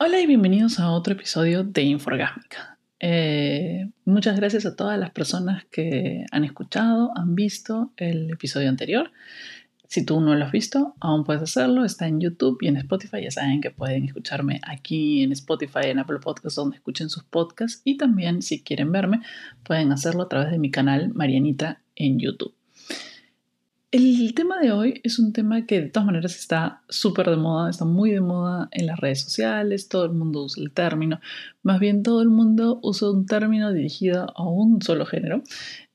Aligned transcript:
Hola 0.00 0.20
y 0.20 0.26
bienvenidos 0.26 0.78
a 0.78 0.92
otro 0.92 1.14
episodio 1.14 1.64
de 1.64 1.82
Inforgásmica. 1.82 2.78
Eh, 3.00 3.90
muchas 4.04 4.36
gracias 4.36 4.64
a 4.64 4.76
todas 4.76 4.96
las 4.96 5.10
personas 5.10 5.64
que 5.72 6.24
han 6.30 6.44
escuchado, 6.44 7.10
han 7.16 7.34
visto 7.34 7.92
el 7.96 8.30
episodio 8.30 8.68
anterior. 8.68 9.10
Si 9.88 10.06
tú 10.06 10.20
no 10.20 10.36
lo 10.36 10.44
has 10.44 10.52
visto, 10.52 10.94
aún 11.00 11.24
puedes 11.24 11.42
hacerlo. 11.42 11.84
Está 11.84 12.06
en 12.06 12.20
YouTube 12.20 12.58
y 12.60 12.68
en 12.68 12.76
Spotify. 12.76 13.24
Ya 13.24 13.32
saben 13.32 13.60
que 13.60 13.72
pueden 13.72 14.04
escucharme 14.04 14.60
aquí 14.62 15.24
en 15.24 15.32
Spotify, 15.32 15.86
en 15.86 15.98
Apple 15.98 16.20
Podcasts, 16.20 16.54
donde 16.54 16.76
escuchen 16.76 17.10
sus 17.10 17.24
podcasts. 17.24 17.82
Y 17.82 17.96
también, 17.96 18.40
si 18.40 18.62
quieren 18.62 18.92
verme, 18.92 19.22
pueden 19.64 19.90
hacerlo 19.90 20.22
a 20.22 20.28
través 20.28 20.52
de 20.52 20.60
mi 20.60 20.70
canal 20.70 21.12
Marianita 21.12 21.82
en 21.96 22.20
YouTube. 22.20 22.54
El 23.90 24.34
tema 24.34 24.58
de 24.58 24.70
hoy 24.70 25.00
es 25.02 25.18
un 25.18 25.32
tema 25.32 25.64
que 25.64 25.80
de 25.80 25.88
todas 25.88 26.04
maneras 26.04 26.36
está 26.36 26.82
súper 26.90 27.30
de 27.30 27.36
moda, 27.36 27.70
está 27.70 27.86
muy 27.86 28.10
de 28.10 28.20
moda 28.20 28.68
en 28.70 28.86
las 28.86 28.98
redes 28.98 29.22
sociales, 29.22 29.88
todo 29.88 30.04
el 30.04 30.12
mundo 30.12 30.44
usa 30.44 30.62
el 30.62 30.72
término, 30.72 31.20
más 31.62 31.80
bien 31.80 32.02
todo 32.02 32.20
el 32.20 32.28
mundo 32.28 32.80
usa 32.82 33.10
un 33.10 33.24
término 33.24 33.72
dirigido 33.72 34.26
a 34.36 34.46
un 34.46 34.82
solo 34.82 35.06
género 35.06 35.42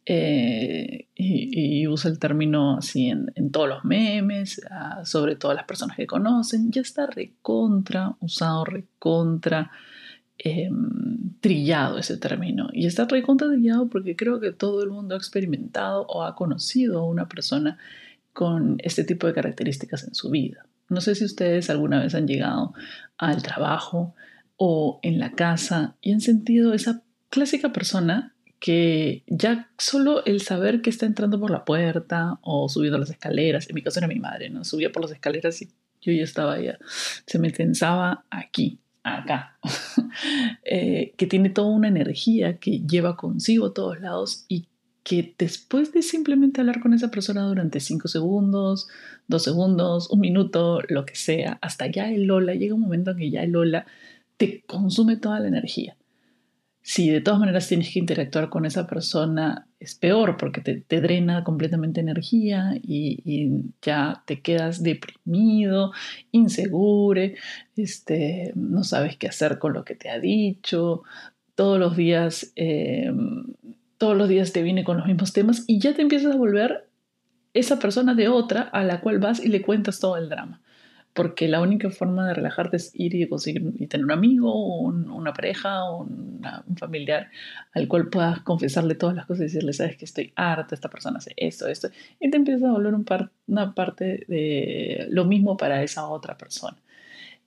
eh, 0.08 1.08
y, 1.14 1.88
usa 1.88 2.10
el 2.10 2.18
término 2.18 2.78
así 2.78 3.10
en, 3.10 3.52
todos 3.52 3.70
los 3.70 3.86
memes, 3.86 4.60
sobre 5.04 5.36
todas 5.36 5.56
las 5.56 5.66
personas 5.66 5.96
que 5.96 6.08
conocen, 6.08 6.72
ya 6.72 6.82
está 6.82 7.06
recontra, 7.06 8.16
usado 8.20 8.66
recontra 8.66 9.70
Em, 10.40 11.40
trillado 11.40 12.00
ese 12.00 12.18
término. 12.18 12.70
Y 12.74 12.86
está 12.86 13.06
recontra 13.06 13.50
trillado 13.50 13.88
porque 13.88 14.16
creo 14.16 14.40
que 14.40 14.52
todo 14.52 14.82
el 14.84 14.90
mundo 14.90 15.14
ha 15.14 15.18
experimentado 15.18 16.06
o 16.08 16.24
ha 16.24 16.36
conocido 16.36 17.00
a 17.00 17.06
una 17.06 17.28
persona 17.28 17.78
con 18.32 18.78
este 18.80 19.04
tipo 19.04 19.28
de 19.28 19.34
características 19.34 20.06
en 20.06 20.16
su 20.16 20.30
vida. 20.30 20.66
No 20.90 21.02
sé 21.02 21.16
si 21.16 21.26
ustedes 21.26 21.70
alguna 21.70 22.02
vez 22.02 22.16
han 22.16 22.28
llegado 22.28 22.74
al 23.18 23.44
trabajo 23.44 24.16
o 24.58 25.00
en 25.04 25.20
la 25.20 25.34
casa 25.34 25.96
y 26.02 26.14
han 26.14 26.22
sentido 26.22 26.74
esa 26.74 27.04
clásica 27.30 27.74
persona 27.74 28.34
que 28.60 29.24
ya 29.28 29.70
solo 29.78 30.24
el 30.26 30.42
saber 30.42 30.82
que 30.82 30.90
está 30.90 31.06
entrando 31.06 31.40
por 31.40 31.52
la 31.52 31.66
puerta 31.66 32.40
o 32.42 32.70
subiendo 32.70 32.98
las 32.98 33.10
escaleras, 33.10 33.70
en 33.70 33.76
mi 33.76 33.82
caso 33.82 34.00
era 34.00 34.08
mi 34.08 34.20
madre, 34.20 34.50
¿no? 34.50 34.64
Subía 34.64 34.92
por 34.92 35.02
las 35.02 35.12
escaleras 35.12 35.62
y 35.62 35.70
yo 36.02 36.14
ya 36.14 36.24
estaba 36.24 36.60
ya, 36.60 36.80
se 37.26 37.40
me 37.40 37.52
tensaba 37.52 38.24
aquí, 38.30 38.80
acá, 39.04 39.58
eh, 40.64 41.14
que 41.18 41.28
tiene 41.28 41.50
toda 41.50 41.68
una 41.70 41.88
energía 41.88 42.58
que 42.58 42.80
lleva 42.80 43.18
consigo 43.18 43.68
a 43.68 43.74
todos 43.74 44.00
lados 44.00 44.46
y 44.48 44.68
que 45.04 45.36
después 45.38 45.92
de 45.92 46.02
simplemente 46.02 46.62
hablar 46.62 46.80
con 46.80 46.94
esa 46.94 47.12
persona 47.12 47.44
durante 47.44 47.82
cinco 47.82 48.08
segundos, 48.08 48.88
dos 49.28 49.44
segundos, 49.44 50.10
un 50.10 50.22
minuto, 50.22 50.80
lo 50.88 51.06
que 51.06 51.16
sea, 51.16 51.60
hasta 51.62 51.88
ya 51.88 52.10
el 52.10 52.24
Lola, 52.24 52.56
llega 52.56 52.74
un 52.74 52.82
momento 52.82 53.12
en 53.12 53.18
que 53.18 53.30
ya 53.30 53.44
el 53.44 53.52
Lola 53.52 53.86
te 54.38 54.64
consume 54.66 55.18
toda 55.18 55.42
la 55.42 55.50
energía. 55.50 55.98
Si 56.82 57.10
de 57.10 57.22
todas 57.22 57.40
maneras 57.40 57.68
tienes 57.68 57.92
que 57.92 58.00
interactuar 58.00 58.50
con 58.50 58.66
esa 58.66 58.88
persona, 58.88 59.68
es 59.84 59.96
peor 59.96 60.38
porque 60.38 60.62
te, 60.62 61.02
drena 61.02 61.44
completamente 61.44 62.00
energía 62.00 62.74
y, 62.82 63.50
ya 63.82 64.24
te 64.26 64.42
quedas 64.42 64.82
deprimido, 64.82 65.92
inseguro, 66.32 67.22
este, 67.76 68.54
no 68.56 68.84
sabes 68.84 69.18
qué 69.18 69.28
hacer 69.28 69.60
con 69.60 69.74
lo 69.74 69.84
que 69.84 69.96
te 69.96 70.10
ha 70.10 70.20
dicho, 70.20 71.04
todos 71.56 71.80
los 71.80 71.98
días, 71.98 72.54
em, 72.56 73.54
todos 73.98 74.18
los 74.18 74.30
días 74.30 74.54
te 74.54 74.64
viene 74.64 74.84
con 74.84 74.98
los 74.98 75.06
mismos 75.06 75.34
temas 75.34 75.64
y 75.68 75.80
ya 75.80 75.94
te 75.94 76.02
empiezas 76.02 76.34
a 76.34 76.38
volver 76.38 76.88
esa 77.54 77.78
persona 77.80 78.16
de 78.16 78.30
otra 78.30 78.62
a 78.62 78.84
la 78.84 79.02
cual 79.02 79.20
vas 79.20 79.44
y 79.44 79.50
le 79.50 79.62
cuentas 79.62 80.00
todo 80.00 80.18
el 80.18 80.30
drama 80.30 80.63
porque 81.14 81.48
la 81.48 81.62
única 81.62 81.92
forma 81.92 82.28
de 82.28 82.34
relajarte 82.34 82.78
es 82.78 82.92
ir 82.96 83.14
y 83.14 83.28
conseguir 83.28 83.64
y 83.78 83.88
tener 83.88 84.04
un 84.04 84.12
amigo, 84.12 84.80
una 84.82 85.32
pareja, 85.32 85.86
o 85.86 86.04
un 86.04 86.78
familiar 86.78 87.30
al 87.74 87.88
cual 87.88 88.10
puedas 88.10 88.42
confesarle 88.42 88.96
todas 88.96 89.16
las 89.16 89.28
cosas 89.28 89.42
y 89.42 89.44
decirle, 89.46 89.74
sabes 89.74 89.96
que 89.96 90.06
estoy 90.06 90.34
harta, 90.36 90.74
esta 90.74 90.90
persona 90.90 91.20
hace 91.20 91.34
esto, 91.38 91.68
esto, 91.68 91.90
y 92.20 92.32
te 92.32 92.38
empieza 92.38 92.68
a 92.68 92.72
volver 92.72 92.96
un 92.96 93.06
una 93.46 93.76
parte 93.76 94.26
de 94.28 95.08
lo 95.12 95.26
mismo 95.26 95.56
para 95.56 95.84
esa 95.84 96.08
otra 96.08 96.38
persona. 96.38 96.78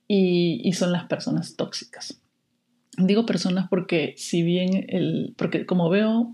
Y, 0.07 0.61
y, 0.63 0.71
son 0.71 0.93
las 0.93 1.05
personas 1.05 1.57
tóxicas. 1.57 2.21
Digo 2.97 3.25
personas 3.25 3.67
porque 3.69 4.13
si 4.15 4.41
bien 4.41 4.85
el, 4.87 5.33
porque 5.35 5.65
como 5.65 5.89
veo 5.89 6.33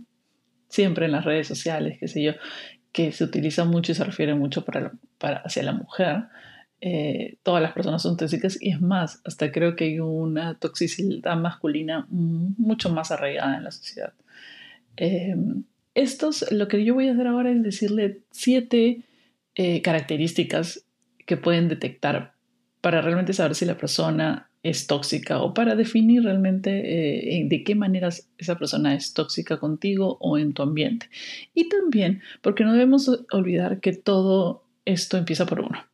siempre 0.67 1.05
en 1.05 1.11
las 1.11 1.25
redes 1.25 1.47
sociales, 1.47 1.97
qué 1.99 2.07
sé 2.07 2.21
yo, 2.21 2.33
que 2.91 3.11
se 3.11 3.23
utiliza 3.23 3.65
mucho 3.65 3.91
y 3.91 3.95
se 3.95 4.03
refiere 4.03 4.35
mucho 4.35 4.63
para, 4.63 4.91
para 5.17 5.37
hacia 5.37 5.63
la 5.63 5.71
mujer, 5.71 6.25
eh, 6.85 7.37
todas 7.43 7.63
las 7.63 7.71
personas 7.71 8.01
son 8.01 8.17
tóxicas 8.17 8.57
y 8.59 8.71
es 8.71 8.81
más, 8.81 9.21
hasta 9.23 9.53
creo 9.53 9.77
que 9.77 9.85
hay 9.85 10.01
una 10.01 10.55
toxicidad 10.55 11.37
masculina 11.37 12.05
mucho 12.09 12.89
más 12.89 13.09
arraigada 13.09 13.55
en 13.55 13.63
la 13.63 13.71
sociedad. 13.71 14.11
Eh, 14.97 15.33
estos, 15.95 16.51
lo 16.51 16.67
que 16.67 16.83
yo 16.83 16.93
voy 16.93 17.07
a 17.07 17.13
hacer 17.13 17.27
ahora 17.27 17.51
es 17.51 17.63
decirle 17.63 18.23
siete 18.31 19.03
eh, 19.55 19.81
características 19.81 20.83
que 21.25 21.37
pueden 21.37 21.69
detectar 21.69 22.33
para 22.81 23.01
realmente 23.01 23.31
saber 23.31 23.55
si 23.55 23.63
la 23.63 23.77
persona 23.77 24.49
es 24.61 24.85
tóxica 24.85 25.41
o 25.41 25.53
para 25.53 25.75
definir 25.75 26.23
realmente 26.23 26.69
de 26.69 27.63
qué 27.65 27.75
maneras 27.75 28.27
esa 28.37 28.57
persona 28.57 28.93
es 28.93 29.13
tóxica 29.13 29.57
contigo 29.57 30.17
o 30.19 30.37
en 30.37 30.53
tu 30.53 30.63
ambiente. 30.63 31.09
Y 31.53 31.69
también 31.69 32.21
porque 32.41 32.65
no 32.65 32.73
debemos 32.73 33.09
olvidar 33.31 33.79
que 33.79 33.93
todo 33.93 34.65
esto 34.83 35.15
empieza 35.15 35.45
por 35.45 35.61
uno. 35.61 35.92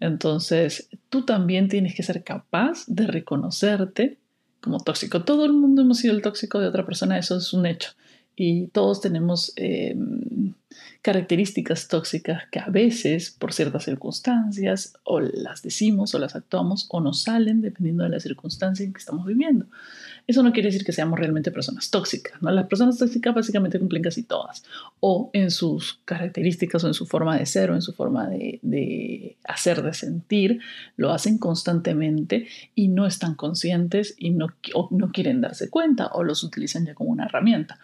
Entonces, 0.00 0.88
tú 1.08 1.24
también 1.24 1.68
tienes 1.68 1.94
que 1.94 2.02
ser 2.02 2.24
capaz 2.24 2.84
de 2.86 3.06
reconocerte 3.06 4.18
como 4.60 4.80
tóxico. 4.80 5.24
Todo 5.24 5.44
el 5.44 5.52
mundo 5.52 5.82
hemos 5.82 5.98
sido 5.98 6.14
el 6.14 6.22
tóxico 6.22 6.58
de 6.58 6.68
otra 6.68 6.84
persona, 6.84 7.18
eso 7.18 7.36
es 7.36 7.52
un 7.52 7.66
hecho. 7.66 7.90
Y 8.34 8.66
todos 8.68 9.00
tenemos 9.00 9.52
em, 9.56 10.52
características 11.00 11.88
tóxicas 11.88 12.42
que 12.50 12.58
a 12.58 12.66
veces, 12.66 13.30
por 13.30 13.52
ciertas 13.52 13.84
circunstancias, 13.84 14.92
o 15.04 15.20
las 15.20 15.62
decimos 15.62 16.14
o 16.14 16.18
las 16.18 16.36
actuamos 16.36 16.86
o 16.90 17.00
nos 17.00 17.22
salen 17.22 17.62
dependiendo 17.62 18.04
de 18.04 18.10
la 18.10 18.20
circunstancia 18.20 18.84
en 18.84 18.92
que 18.92 18.98
estamos 18.98 19.24
viviendo. 19.24 19.66
Eso 20.26 20.42
no 20.42 20.52
quiere 20.52 20.68
decir 20.68 20.84
que 20.84 20.92
seamos 20.92 21.18
realmente 21.18 21.52
personas 21.52 21.90
tóxicas, 21.90 22.42
¿no? 22.42 22.50
Las 22.50 22.66
personas 22.66 22.98
tóxicas 22.98 23.34
básicamente 23.34 23.78
cumplen 23.78 24.02
casi 24.02 24.24
todas, 24.24 24.64
o 24.98 25.30
en 25.32 25.50
sus 25.50 26.00
características, 26.04 26.82
o 26.82 26.88
en 26.88 26.94
su 26.94 27.06
forma 27.06 27.38
de 27.38 27.46
ser, 27.46 27.70
o 27.70 27.74
en 27.74 27.82
su 27.82 27.92
forma 27.92 28.28
de, 28.28 29.36
hacer, 29.44 29.82
de 29.82 29.94
sentir, 29.94 30.60
lo 30.96 31.12
hacen 31.12 31.38
constantemente 31.38 32.48
y 32.74 32.88
no 32.88 33.06
están 33.06 33.34
conscientes 33.34 34.14
y 34.18 34.30
no, 34.30 34.48
no 34.90 35.12
quieren 35.12 35.40
darse 35.40 35.70
cuenta, 35.70 36.08
o 36.08 36.24
los 36.24 36.42
utilizan 36.42 36.86
ya 36.86 36.94
como 36.94 37.10
una 37.10 37.26
herramienta. 37.26 37.78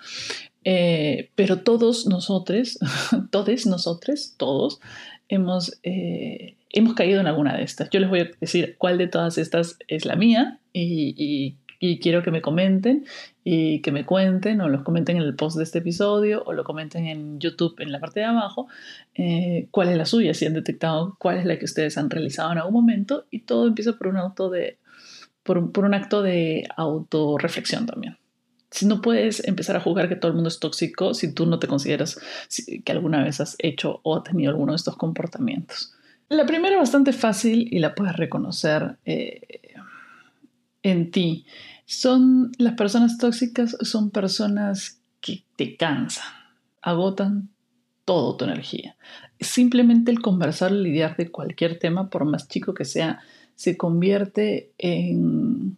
Eh, 0.65 1.31
pero 1.35 1.61
todos 1.61 2.07
nosotros, 2.07 2.79
todos 3.31 3.67
nosotros, 3.67 4.35
todos, 4.37 4.81
hemos, 5.29 5.79
eh, 5.83 6.57
hemos 6.71 6.95
caído 6.95 7.21
en 7.21 7.27
alguna 7.27 7.57
de 7.57 7.63
estas. 7.63 7.89
Yo 7.91 8.01
les 8.01 8.11
voy 8.11 8.21
a 8.21 8.31
decir 8.41 8.77
cuál 8.79 8.99
de 8.99 9.07
todas 9.07 9.39
estas 9.39 9.79
es 9.89 10.05
la 10.05 10.17
mía 10.17 10.59
y, 10.73 11.15
y 11.17 11.57
y 11.85 11.99
quiero 11.99 12.23
que 12.23 12.31
me 12.31 12.43
comenten 12.43 13.07
y 13.43 13.81
que 13.81 13.91
me 13.91 14.07
cuenten 14.07 14.61
o 14.61 14.69
los 14.69 14.83
comenten 14.83 15.17
en 15.17 15.25
el 15.25 15.35
post 15.35 15.57
de 15.57 15.65
este 15.65 15.81
episodio 15.81 16.45
o 16.47 16.53
lo 16.53 16.63
comenten 16.63 17.07
en 17.07 17.41
YouTube 17.41 17.75
en 17.81 17.91
la 17.91 17.99
parte 17.99 18.21
de 18.21 18.27
abajo 18.27 18.69
eh, 19.17 19.67
cuál 19.73 19.89
es 19.89 19.97
la 19.97 20.07
suya, 20.07 20.33
si 20.33 20.47
han 20.47 20.55
detectado 20.55 21.17
cuál 21.19 21.39
es 21.39 21.45
la 21.45 21.59
que 21.59 21.65
ustedes 21.65 21.99
han 21.99 22.09
realizado 22.09 22.53
en 22.53 22.59
algún 22.59 22.75
momento 22.75 23.27
y 23.33 23.41
todo 23.41 23.67
empieza 23.67 23.95
por 23.95 24.07
un 24.07 24.17
auto 24.17 24.49
de 24.49 24.79
por, 25.43 25.73
por 25.73 25.85
un 25.85 25.95
acto 25.95 26.23
de 26.23 26.69
autorreflexión 26.77 27.87
también. 27.87 28.17
Si 28.71 28.87
no 28.87 29.03
puedes 29.03 29.45
empezar 29.49 29.75
a 29.75 29.81
juzgar 29.81 30.09
que 30.09 30.15
todo 30.15 30.29
el 30.29 30.37
mundo 30.37 30.51
es 30.51 30.61
tóxico 30.61 31.15
si 31.15 31.35
tú 31.35 31.47
no 31.47 31.59
te 31.59 31.67
consideras 31.67 32.21
que 32.85 32.93
alguna 32.93 33.25
vez 33.25 33.41
has 33.41 33.57
hecho 33.59 33.99
o 34.05 34.19
has 34.19 34.23
tenido 34.23 34.51
alguno 34.51 34.71
de 34.71 34.77
estos 34.77 34.97
comportamientos. 34.97 35.95
La 36.29 36.47
primera 36.47 36.77
es 36.77 36.81
bastante 36.81 37.13
fácil 37.13 37.67
y 37.73 37.81
la 37.81 37.97
puedes 37.97 38.15
reconocer 38.15 38.99
eh, 39.05 39.41
en 40.83 41.11
ti 41.11 41.47
son 41.93 42.53
las 42.57 42.73
personas 42.73 43.19
tóxicas, 43.19 43.77
son 43.83 44.11
personas 44.11 45.01
que 45.21 45.45
te 45.57 45.77
cansan, 45.77 46.25
agotan 46.81 47.51
toda 48.07 48.39
tu 48.39 48.45
energía. 48.47 48.97
Simplemente 49.39 50.11
el 50.11 50.23
conversar, 50.23 50.73
lidiar 50.73 51.17
de 51.17 51.31
cualquier 51.31 51.79
tema, 51.79 52.09
por 52.09 52.25
más 52.25 52.49
chico 52.49 52.73
que 52.73 52.87
sea, 52.87 53.21
se 53.57 53.77
convierte 53.77 54.73
en, 54.79 55.77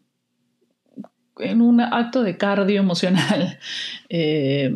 en 1.38 1.60
un 1.60 1.80
acto 1.80 2.22
de 2.22 2.36
cardio 2.36 2.80
emocional. 2.80 3.58
Eh, 4.16 4.72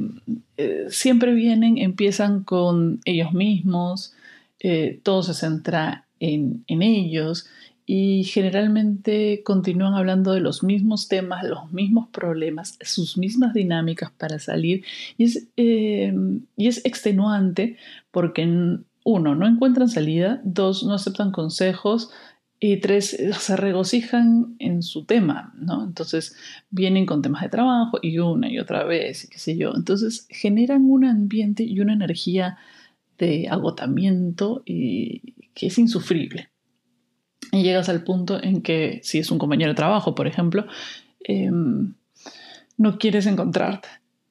eh, 0.57 0.87
siempre 0.89 1.33
vienen, 1.33 1.79
empiezan 1.79 2.43
con 2.43 3.01
ellos 3.05 3.33
mismos, 3.33 4.15
eh, 4.59 4.99
todo 5.05 5.23
se 5.23 5.35
centra 5.35 6.09
en, 6.19 6.65
en 6.67 6.83
ellos 6.83 7.47
y 7.91 8.25
generalmente 8.25 9.43
continúan 9.45 9.95
hablando 9.95 10.33
de 10.33 10.41
los 10.41 10.63
mismos 10.63 11.09
temas, 11.09 11.43
los 11.43 11.73
mismos 11.73 12.09
problemas, 12.11 12.79
sus 12.83 13.17
mismas 13.17 13.55
dinámicas 13.55 14.11
para 14.13 14.39
salir 14.39 14.85
y 15.17 15.25
es, 15.25 15.49
eh, 15.57 16.13
y 16.57 16.69
es 16.69 16.85
extenuante 16.85 17.79
porque 18.11 18.43
uno, 19.05 19.35
no 19.35 19.47
encuentran 19.47 19.89
salida, 19.89 20.41
dos, 20.45 20.85
no 20.85 20.93
aceptan 20.95 21.33
consejos 21.33 22.11
Y 22.61 22.79
tres, 22.81 23.17
se 23.39 23.57
regocijan 23.57 24.57
en 24.59 24.83
su 24.83 25.05
tema, 25.07 25.53
¿no? 25.57 25.85
Entonces 25.85 26.37
vienen 26.71 27.07
con 27.07 27.23
temas 27.23 27.43
de 27.43 27.49
trabajo 27.51 27.99
y 28.03 28.19
una 28.19 28.51
y 28.51 28.59
otra 28.59 28.85
vez, 28.85 29.25
y 29.25 29.29
qué 29.29 29.39
sé 29.39 29.57
yo. 29.57 29.73
Entonces 29.77 30.27
generan 30.31 30.85
un 30.91 31.05
ambiente 31.05 31.63
y 31.65 31.81
una 31.81 31.95
energía 31.95 32.59
de 33.19 33.49
agotamiento 33.49 34.63
y 34.67 35.35
que 35.55 35.69
es 35.69 35.79
insufrible. 35.79 36.51
Y 37.53 37.63
llegas 37.63 37.89
al 37.89 38.05
punto 38.05 38.43
en 38.43 38.63
que, 38.63 39.01
si 39.03 39.19
es 39.19 39.31
un 39.31 39.39
compañero 39.39 39.71
de 39.71 39.77
trabajo, 39.77 40.15
por 40.15 40.27
ejemplo, 40.27 40.67
em, 41.21 41.95
no 42.77 42.99
quieres 42.99 43.27
encontrarte 43.27 43.89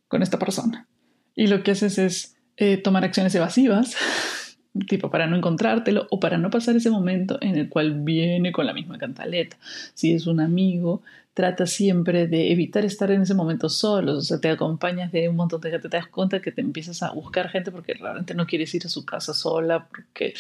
con 0.08 0.22
esta 0.22 0.40
persona. 0.40 0.88
Y 1.36 1.48
lo 1.48 1.64
que 1.64 1.72
haces 1.72 1.98
es 1.98 2.38
eh, 2.58 2.78
tomar 2.78 3.04
acciones 3.04 3.34
evasivas, 3.36 3.96
tipo 4.88 5.10
para 5.10 5.28
no 5.28 5.36
encontrártelo 5.36 6.08
o 6.12 6.20
para 6.20 6.38
no 6.38 6.50
pasar 6.50 6.76
ese 6.76 6.90
momento 6.90 7.38
en 7.42 7.56
el 7.56 7.70
cual 7.70 8.02
viene 8.04 8.52
con 8.52 8.66
la 8.66 8.74
misma 8.74 8.98
cantaleta. 8.98 9.58
Si 9.94 10.14
es 10.14 10.28
un 10.28 10.40
amigo, 10.40 11.02
trata 11.34 11.68
siempre 11.68 12.28
de 12.28 12.52
evitar 12.52 12.84
estar 12.84 13.12
en 13.12 13.22
ese 13.22 13.36
momento 13.36 13.70
solo, 13.70 14.18
o 14.18 14.22
sea, 14.22 14.40
te 14.40 14.50
acompañas 14.50 15.12
de 15.12 15.30
un 15.30 15.36
montón 15.36 15.62
de 15.62 15.70
gente, 15.70 15.88
te 15.88 15.98
das 15.98 16.08
cuenta 16.08 16.42
que 16.42 16.52
te 16.52 16.62
empiezas 16.62 17.04
a 17.04 17.12
buscar 17.12 17.50
gente 17.50 17.72
porque 17.72 17.94
realmente 17.94 18.34
no 18.34 18.48
quieres 18.48 18.74
ir 18.74 18.86
a 18.86 18.90
su 18.90 19.06
casa 19.06 19.36
sola, 19.36 19.88
porque 19.88 20.34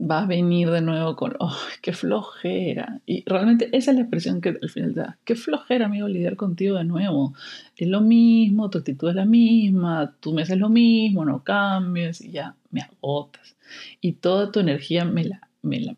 va 0.00 0.22
a 0.22 0.26
venir 0.26 0.70
de 0.70 0.80
nuevo 0.80 1.16
con, 1.16 1.34
oh, 1.38 1.56
qué 1.80 1.92
flojera. 1.92 3.00
Y 3.06 3.24
realmente 3.26 3.68
esa 3.72 3.90
es 3.90 3.96
la 3.96 4.02
expresión 4.02 4.40
que 4.40 4.50
al 4.60 4.68
final 4.68 4.94
da, 4.94 5.18
qué 5.24 5.34
flojera, 5.34 5.86
amigo, 5.86 6.08
lidiar 6.08 6.36
contigo 6.36 6.76
de 6.76 6.84
nuevo. 6.84 7.34
Es 7.76 7.88
lo 7.88 8.00
mismo, 8.00 8.70
tu 8.70 8.78
actitud 8.78 9.08
es 9.08 9.14
la 9.14 9.24
misma, 9.24 10.14
tú 10.20 10.32
me 10.32 10.42
haces 10.42 10.58
lo 10.58 10.68
mismo, 10.68 11.24
no 11.24 11.44
cambies 11.44 12.20
y 12.20 12.32
ya 12.32 12.56
me 12.70 12.82
agotas. 12.82 13.56
Y 14.00 14.12
toda 14.12 14.50
tu 14.50 14.60
energía 14.60 15.04
me 15.04 15.24
la, 15.24 15.48
me 15.62 15.80
la 15.80 15.96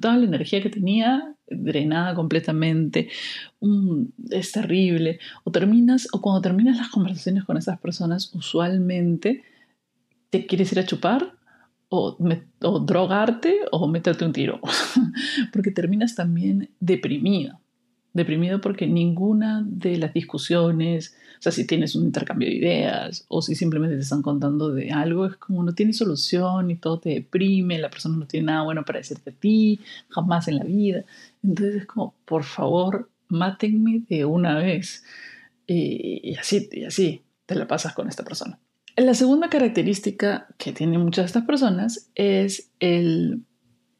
toda 0.00 0.16
la 0.16 0.24
energía 0.24 0.62
que 0.62 0.70
tenía 0.70 1.34
drenada 1.48 2.14
completamente, 2.14 3.08
es 4.30 4.52
terrible. 4.52 5.18
O 5.44 5.50
terminas, 5.50 6.08
o 6.12 6.20
cuando 6.20 6.40
terminas 6.40 6.76
las 6.76 6.88
conversaciones 6.88 7.44
con 7.44 7.56
esas 7.56 7.78
personas, 7.78 8.32
usualmente 8.34 9.44
te 10.30 10.46
quieres 10.46 10.72
ir 10.72 10.78
a 10.78 10.86
chupar 10.86 11.34
o, 11.94 12.16
drogarte 12.80 13.60
o 13.70 13.86
meterte 13.86 14.24
un 14.24 14.32
tiro, 14.32 14.60
porque 15.52 15.70
terminas 15.70 16.14
también 16.14 16.70
deprimido. 16.80 17.60
Deprimido 18.14 18.60
porque 18.62 18.86
ninguna 18.86 19.62
de 19.66 19.98
las 19.98 20.14
discusiones, 20.14 21.14
o 21.38 21.42
sea, 21.42 21.52
si 21.52 21.66
tienes 21.66 21.94
un 21.94 22.04
intercambio 22.04 22.48
de 22.48 22.54
ideas 22.54 23.26
o 23.28 23.42
si 23.42 23.54
simplemente 23.54 23.96
te 23.96 24.02
están 24.02 24.22
contando 24.22 24.70
de 24.72 24.90
algo, 24.90 25.26
es 25.26 25.36
como 25.36 25.62
no 25.62 25.74
tiene 25.74 25.92
solución 25.92 26.70
y 26.70 26.76
todo 26.76 26.98
te 26.98 27.10
deprime, 27.10 27.78
la 27.78 27.90
persona 27.90 28.16
no 28.16 28.26
tiene 28.26 28.46
nada 28.46 28.62
bueno 28.62 28.84
para 28.84 28.98
decirte 28.98 29.30
a 29.30 29.34
ti, 29.34 29.80
jamás 30.08 30.48
en 30.48 30.56
la 30.56 30.64
vida. 30.64 31.04
Entonces 31.42 31.76
es 31.82 31.86
como, 31.86 32.14
por 32.24 32.44
favor, 32.44 33.10
mátenme 33.28 34.02
de 34.08 34.24
una 34.24 34.58
vez. 34.58 35.04
Y, 35.66 36.34
así, 36.36 36.68
y 36.72 36.84
así 36.84 37.22
te 37.44 37.54
la 37.54 37.66
pasas 37.66 37.94
con 37.94 38.08
esta 38.08 38.24
persona. 38.24 38.58
La 38.96 39.14
segunda 39.14 39.48
característica 39.48 40.48
que 40.58 40.72
tienen 40.72 41.00
muchas 41.00 41.24
de 41.24 41.26
estas 41.26 41.44
personas 41.44 42.10
es, 42.14 42.70
el, 42.78 43.42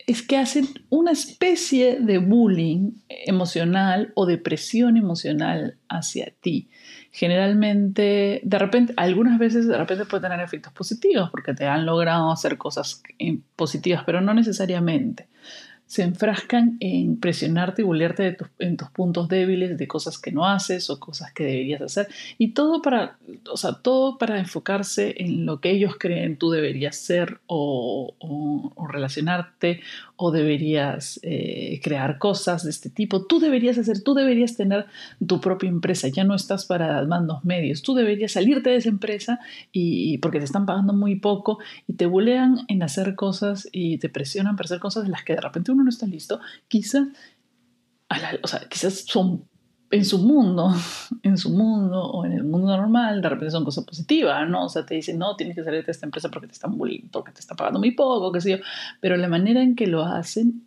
es 0.07 0.23
que 0.23 0.37
hacen 0.37 0.69
una 0.91 1.13
especie 1.13 1.99
de 1.99 2.19
bullying 2.19 2.93
emocional 3.09 4.13
o 4.15 4.27
depresión 4.27 4.99
emocional 4.99 5.79
hacia 5.89 6.33
ti. 6.41 6.69
Generalmente, 7.11 8.41
de 8.45 8.59
repente, 8.59 8.93
algunas 8.97 9.39
veces 9.39 9.67
de 9.67 9.79
repente 9.79 10.05
puede 10.05 10.29
tener 10.29 10.41
efectos 10.41 10.73
positivos 10.75 11.31
porque 11.31 11.55
te 11.55 11.67
han 11.67 11.87
logrado 11.87 12.31
hacer 12.31 12.59
cosas 12.59 13.03
eh, 13.19 13.39
positivas, 13.57 14.03
pero 14.05 14.21
no 14.21 14.35
necesariamente 14.35 15.29
se 15.93 16.03
enfrascan 16.05 16.79
en 16.81 17.21
presionarte 17.21 17.83
y 17.83 17.85
bullearte 17.85 18.39
en 18.61 18.79
tus 18.79 18.89
puntos 18.89 19.29
débiles, 19.29 19.77
de 19.77 19.87
cosas 19.87 20.17
que 20.17 20.33
no 20.33 20.47
haces 20.47 20.89
o 20.89 20.99
cosas 20.99 21.35
que 21.35 21.45
deberías 21.45 21.83
hacer. 21.83 22.09
Y 22.39 22.53
todo 22.53 22.81
para, 22.81 23.19
o 23.51 23.59
sea, 23.59 23.75
todo 23.75 24.17
para 24.17 24.39
enfocarse 24.39 25.15
en 25.19 25.45
lo 25.45 25.61
que 25.61 25.71
ellos 25.71 25.97
creen 25.99 26.39
tú 26.39 26.51
deberías 26.51 26.97
ser 26.97 27.41
o, 27.47 28.15
relacionarte 28.91 29.83
o 30.17 30.31
deberías 30.31 31.21
eh, 31.23 31.79
crear 31.83 32.17
cosas 32.17 32.65
de 32.65 32.71
este 32.71 32.89
tipo. 32.89 33.27
Tú 33.27 33.39
deberías 33.39 33.77
hacer, 33.77 34.03
tú 34.03 34.15
deberías 34.15 34.57
tener 34.57 34.87
tu 35.27 35.43
propia 35.43 35.69
empresa. 35.69 36.09
Ya 36.09 36.25
no 36.25 36.35
estás 36.35 36.65
para 36.65 37.05
mandos 37.05 37.45
medios. 37.45 37.83
Tú 37.83 37.93
deberías 37.93 38.33
salirte 38.33 38.71
de 38.71 38.77
esa 38.77 38.89
empresa 38.89 39.41
y 39.73 40.17
porque 40.19 40.39
te 40.39 40.47
están 40.47 40.65
pagando 40.65 40.95
muy 40.95 41.17
poco 41.17 41.59
y 41.87 41.93
te 41.93 42.07
bulean 42.07 42.61
en 42.69 42.83
hacer 42.83 43.15
cosas 43.15 43.69
y 43.73 43.99
te 43.99 44.09
presionan 44.09 44.57
para 44.57 44.65
hacer 44.65 44.81
cosas 44.81 45.05
de 45.05 45.11
las 45.11 45.23
que 45.23 45.35
de 45.35 45.43
repente 45.43 45.71
uno 45.71 45.82
no 45.83 45.91
está 45.91 46.07
listo, 46.07 46.41
quizás, 46.69 47.09
o 48.43 48.47
sea, 48.47 48.61
quizás 48.69 49.05
son 49.07 49.45
en 49.93 50.05
su 50.07 50.19
mundo, 50.19 50.75
en 51.23 51.37
su 51.37 51.51
mundo 51.51 52.03
o 52.03 52.25
en 52.25 52.33
el 52.33 52.45
mundo 52.45 52.77
normal, 52.77 53.21
de 53.21 53.29
repente 53.29 53.53
son 53.53 53.65
cosas 53.65 53.85
positivas, 53.85 54.49
¿no? 54.49 54.65
O 54.65 54.69
sea, 54.69 54.85
te 54.85 54.95
dicen, 54.95 55.19
no, 55.19 55.37
tienes 55.37 55.55
que 55.55 55.63
salir 55.63 55.85
de 55.85 55.93
esta 55.93 56.07
empresa 56.07 56.31
porque 56.31 56.49
te 56.49 56.55
están 56.55 56.77
porque 56.77 57.33
te 57.33 57.41
están 57.41 57.57
pagando 57.57 57.79
muy 57.79 57.93
poco, 57.93 58.33
qué 58.33 58.41
sé 58.41 58.51
yo. 58.53 58.57
Pero 59.01 59.17
la 59.17 59.29
manera 59.29 59.63
en 59.63 59.77
que 59.77 59.87
lo 59.87 60.03
hacen 60.05 60.67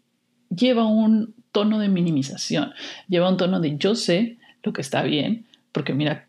lleva 0.55 0.85
un 0.85 1.33
tono 1.51 1.79
de 1.79 1.89
minimización, 1.89 2.73
lleva 3.07 3.29
un 3.29 3.37
tono 3.37 3.59
de 3.59 3.77
yo 3.77 3.95
sé 3.95 4.37
lo 4.63 4.73
que 4.73 4.81
está 4.81 5.01
bien, 5.01 5.47
porque 5.71 5.93
mira, 5.93 6.27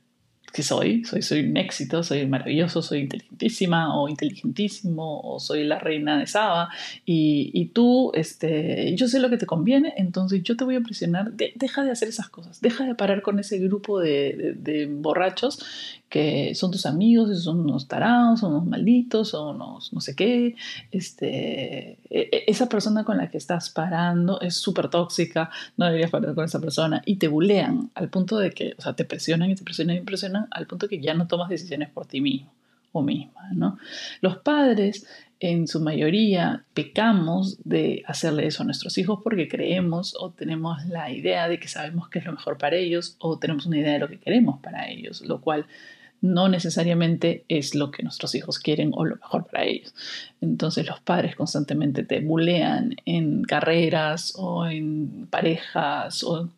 soy, 0.62 1.04
soy, 1.04 1.22
soy 1.22 1.40
un 1.40 1.56
éxito, 1.56 2.02
soy 2.02 2.26
maravilloso, 2.26 2.82
soy 2.82 3.00
inteligentísima 3.00 3.98
o 3.98 4.08
inteligentísimo 4.08 5.20
o 5.20 5.40
soy 5.40 5.64
la 5.64 5.78
reina 5.78 6.18
de 6.18 6.26
Saba. 6.26 6.70
Y, 7.04 7.70
tú, 7.74 8.12
este, 8.14 8.94
yo 8.96 9.08
sé 9.08 9.18
lo 9.18 9.30
que 9.30 9.36
te 9.36 9.46
conviene, 9.46 9.94
entonces 9.96 10.42
yo 10.42 10.56
te 10.56 10.64
voy 10.64 10.76
a 10.76 10.80
presionar, 10.80 11.32
deja 11.32 11.84
de 11.84 11.90
hacer 11.90 12.08
esas 12.08 12.28
cosas, 12.28 12.60
deja 12.60 12.84
de 12.84 12.94
parar 12.94 13.22
con 13.22 13.38
ese 13.38 13.58
grupo 13.58 14.00
de, 14.00 14.88
borrachos 14.90 15.58
que 16.08 16.54
son 16.54 16.70
tus 16.70 16.86
amigos, 16.86 17.42
son 17.42 17.60
unos 17.60 17.88
tarados, 17.88 18.40
son 18.40 18.52
unos 18.52 18.66
malditos, 18.66 19.30
son 19.30 19.56
unos 19.56 19.92
no 19.92 20.00
sé 20.00 20.14
qué, 20.14 20.54
este, 20.92 21.98
e, 22.10 22.20
e, 22.32 22.44
esa 22.46 22.68
persona 22.68 23.04
con 23.04 23.16
la 23.18 23.28
que 23.28 23.38
estás 23.38 23.70
parando 23.70 24.40
es 24.40 24.54
súper 24.54 24.88
tóxica, 24.88 25.50
no 25.76 25.86
deberías 25.86 26.10
parar 26.10 26.34
con 26.34 26.44
esa 26.44 26.60
persona 26.60 27.02
y 27.04 27.16
te 27.16 27.28
bulean 27.28 27.90
al 27.94 28.08
punto 28.08 28.38
de 28.38 28.50
que, 28.50 28.74
o 28.78 28.82
sea, 28.82 28.94
te 28.94 29.04
presionan 29.04 29.50
y 29.50 29.56
te 29.56 29.64
presionan 29.64 29.96
y 29.96 29.98
te 30.00 30.04
presionan 30.04 30.46
al 30.50 30.66
punto 30.66 30.88
que 30.88 31.00
ya 31.00 31.14
no 31.14 31.26
tomas 31.26 31.48
decisiones 31.48 31.90
por 31.90 32.06
ti 32.06 32.20
mismo 32.20 32.52
o 32.92 33.02
misma. 33.02 33.48
¿no? 33.52 33.78
Los 34.20 34.38
padres, 34.38 35.06
en 35.40 35.68
su 35.68 35.80
mayoría, 35.80 36.64
pecamos 36.72 37.58
de 37.64 38.02
hacerle 38.06 38.46
eso 38.46 38.62
a 38.62 38.66
nuestros 38.66 38.96
hijos 38.96 39.20
porque 39.22 39.48
creemos 39.48 40.14
o 40.18 40.30
tenemos 40.30 40.84
la 40.86 41.10
idea 41.10 41.48
de 41.48 41.58
que 41.58 41.68
sabemos 41.68 42.08
qué 42.08 42.20
es 42.20 42.24
lo 42.24 42.32
mejor 42.32 42.58
para 42.58 42.76
ellos 42.76 43.16
o 43.18 43.38
tenemos 43.38 43.66
una 43.66 43.78
idea 43.78 43.94
de 43.94 43.98
lo 43.98 44.08
que 44.08 44.18
queremos 44.18 44.60
para 44.60 44.88
ellos, 44.88 45.20
lo 45.22 45.40
cual 45.40 45.66
no 46.26 46.48
necesariamente 46.48 47.44
es 47.48 47.74
lo 47.74 47.90
que 47.90 48.02
nuestros 48.02 48.34
hijos 48.34 48.58
quieren 48.58 48.90
o 48.94 49.04
lo 49.04 49.16
mejor 49.16 49.46
para 49.46 49.64
ellos. 49.64 49.94
Entonces 50.40 50.86
los 50.86 51.00
padres 51.00 51.34
constantemente 51.34 52.02
te 52.02 52.20
bulean 52.20 52.96
en 53.04 53.42
carreras 53.42 54.34
o 54.36 54.66
en 54.66 55.26
parejas 55.30 56.22
o, 56.24 56.50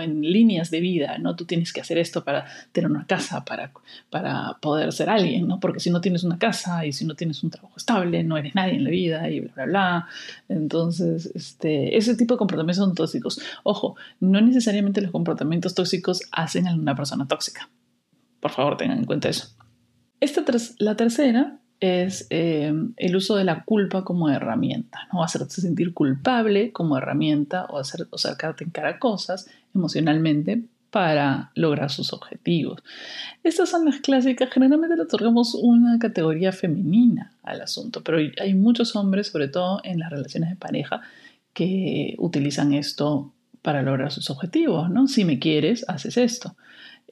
en 0.00 0.22
líneas 0.22 0.70
de 0.70 0.80
vida, 0.80 1.18
¿no? 1.18 1.36
Tú 1.36 1.44
tienes 1.44 1.72
que 1.72 1.80
hacer 1.80 1.98
esto 1.98 2.24
para 2.24 2.46
tener 2.72 2.90
una 2.90 3.06
casa, 3.06 3.44
para, 3.44 3.72
para 4.10 4.58
poder 4.60 4.92
ser 4.92 5.08
alguien, 5.08 5.46
¿no? 5.46 5.60
Porque 5.60 5.80
si 5.80 5.90
no 5.90 6.00
tienes 6.00 6.24
una 6.24 6.38
casa 6.38 6.84
y 6.86 6.92
si 6.92 7.04
no 7.04 7.14
tienes 7.14 7.42
un 7.44 7.50
trabajo 7.50 7.74
estable, 7.76 8.24
no 8.24 8.36
eres 8.36 8.54
nadie 8.54 8.74
en 8.74 8.84
la 8.84 8.90
vida 8.90 9.30
y 9.30 9.40
bla, 9.40 9.52
bla, 9.54 9.64
bla. 9.66 10.08
Entonces, 10.48 11.30
este, 11.34 11.96
ese 11.96 12.16
tipo 12.16 12.34
de 12.34 12.38
comportamientos 12.38 12.84
son 12.84 12.94
tóxicos. 12.94 13.40
Ojo, 13.62 13.96
no 14.18 14.40
necesariamente 14.40 15.00
los 15.00 15.12
comportamientos 15.12 15.74
tóxicos 15.74 16.22
hacen 16.32 16.66
a 16.66 16.74
una 16.74 16.94
persona 16.96 17.26
tóxica 17.26 17.68
por 18.40 18.50
favor, 18.50 18.76
tengan 18.76 18.98
en 18.98 19.04
cuenta 19.04 19.28
eso. 19.28 19.48
Esta 20.20 20.44
la 20.78 20.96
tercera 20.96 21.58
es 21.80 22.26
eh, 22.30 22.72
el 22.96 23.16
uso 23.16 23.36
de 23.36 23.44
la 23.44 23.64
culpa 23.64 24.04
como 24.04 24.28
herramienta, 24.28 25.08
¿no? 25.12 25.24
Hacerte 25.24 25.54
sentir 25.54 25.94
culpable 25.94 26.72
como 26.72 26.98
herramienta 26.98 27.64
o, 27.66 27.78
hacer, 27.78 28.06
o 28.10 28.18
sacarte 28.18 28.64
en 28.64 28.70
cara 28.70 28.98
cosas 28.98 29.48
emocionalmente 29.74 30.62
para 30.90 31.52
lograr 31.54 31.90
sus 31.90 32.12
objetivos. 32.12 32.82
Estas 33.44 33.70
son 33.70 33.84
las 33.84 34.00
clásicas, 34.00 34.50
generalmente 34.50 34.96
le 34.96 35.02
otorgamos 35.02 35.54
una 35.54 35.98
categoría 35.98 36.52
femenina 36.52 37.32
al 37.42 37.62
asunto, 37.62 38.02
pero 38.02 38.18
hay 38.18 38.54
muchos 38.54 38.96
hombres, 38.96 39.28
sobre 39.28 39.48
todo 39.48 39.80
en 39.84 40.00
las 40.00 40.10
relaciones 40.10 40.50
de 40.50 40.56
pareja, 40.56 41.00
que 41.54 42.14
utilizan 42.18 42.74
esto 42.74 43.32
para 43.62 43.82
lograr 43.82 44.10
sus 44.10 44.30
objetivos, 44.30 44.90
¿no? 44.90 45.06
Si 45.06 45.24
me 45.24 45.38
quieres, 45.38 45.84
haces 45.88 46.16
esto. 46.16 46.56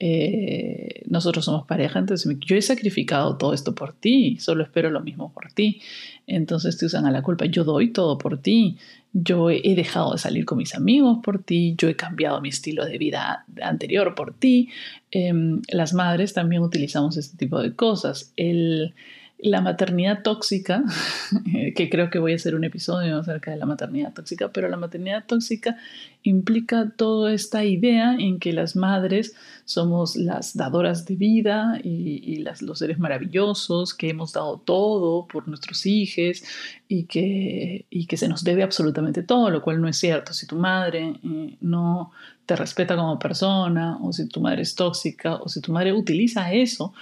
Eh, 0.01 1.03
nosotros 1.07 1.43
somos 1.43 1.67
pareja, 1.67 1.99
entonces 1.99 2.33
yo 2.39 2.55
he 2.55 2.61
sacrificado 2.61 3.35
todo 3.35 3.53
esto 3.53 3.75
por 3.75 3.91
ti, 3.91 4.37
solo 4.39 4.63
espero 4.63 4.89
lo 4.89 5.01
mismo 5.01 5.33
por 5.33 5.51
ti. 5.51 5.81
Entonces 6.25 6.77
te 6.77 6.85
usan 6.85 7.05
a 7.05 7.11
la 7.11 7.21
culpa, 7.21 7.45
yo 7.45 7.65
doy 7.65 7.91
todo 7.91 8.17
por 8.17 8.41
ti, 8.41 8.77
yo 9.11 9.49
he 9.49 9.75
dejado 9.75 10.13
de 10.13 10.19
salir 10.19 10.45
con 10.45 10.57
mis 10.57 10.73
amigos 10.73 11.19
por 11.21 11.43
ti, 11.43 11.75
yo 11.77 11.89
he 11.89 11.95
cambiado 11.95 12.39
mi 12.39 12.49
estilo 12.49 12.85
de 12.85 12.97
vida 12.97 13.45
anterior 13.61 14.15
por 14.15 14.33
ti. 14.33 14.69
Em, 15.11 15.61
las 15.69 15.93
madres 15.93 16.33
también 16.33 16.61
utilizamos 16.61 17.17
este 17.17 17.35
tipo 17.35 17.59
de 17.59 17.73
cosas. 17.75 18.31
El, 18.37 18.93
la 19.41 19.61
maternidad 19.61 20.21
tóxica, 20.21 20.83
que 21.75 21.89
creo 21.89 22.09
que 22.09 22.19
voy 22.19 22.33
a 22.33 22.35
hacer 22.35 22.55
un 22.55 22.65
episodio 22.65 23.17
acerca 23.17 23.51
de 23.51 23.57
la 23.57 23.65
maternidad 23.65 24.13
tóxica, 24.13 24.49
pero 24.49 24.67
la 24.67 24.75
maternidad 24.75 25.23
tóxica 25.25 25.77
implica 26.23 26.91
toda 26.97 27.33
esta 27.33 27.63
idea 27.63 28.15
en 28.19 28.39
que 28.39 28.51
las 28.51 28.75
madres 28.75 29.35
somos 29.63 30.17
las 30.17 30.57
dadoras 30.57 31.05
de 31.05 31.15
vida 31.15 31.79
y, 31.81 32.43
los 32.61 32.79
seres 32.79 32.99
maravillosos, 32.99 33.93
que 33.93 34.09
hemos 34.09 34.33
dado 34.33 34.59
todo 34.59 35.27
por 35.27 35.47
nuestros 35.47 35.85
hijos 35.85 36.43
y 36.87 37.03
que, 37.03 37.85
y 37.89 38.07
que 38.07 38.17
se 38.17 38.27
nos 38.27 38.43
debe 38.43 38.63
absolutamente 38.63 39.23
todo, 39.23 39.49
lo 39.49 39.61
cual 39.61 39.79
no 39.81 39.87
es 39.87 39.97
cierto. 39.97 40.33
Si 40.33 40.47
tu 40.47 40.55
madre 40.57 41.19
eh, 41.23 41.57
no 41.61 42.11
te 42.45 42.55
respeta 42.55 42.95
como 42.95 43.19
persona, 43.19 43.97
o 44.01 44.11
si 44.11 44.27
tu 44.27 44.41
madre 44.41 44.63
es 44.63 44.75
tóxica, 44.75 45.35
o 45.35 45.47
si 45.47 45.61
tu 45.61 45.71
madre 45.71 45.93
utiliza 45.93 46.51
eso 46.51 46.93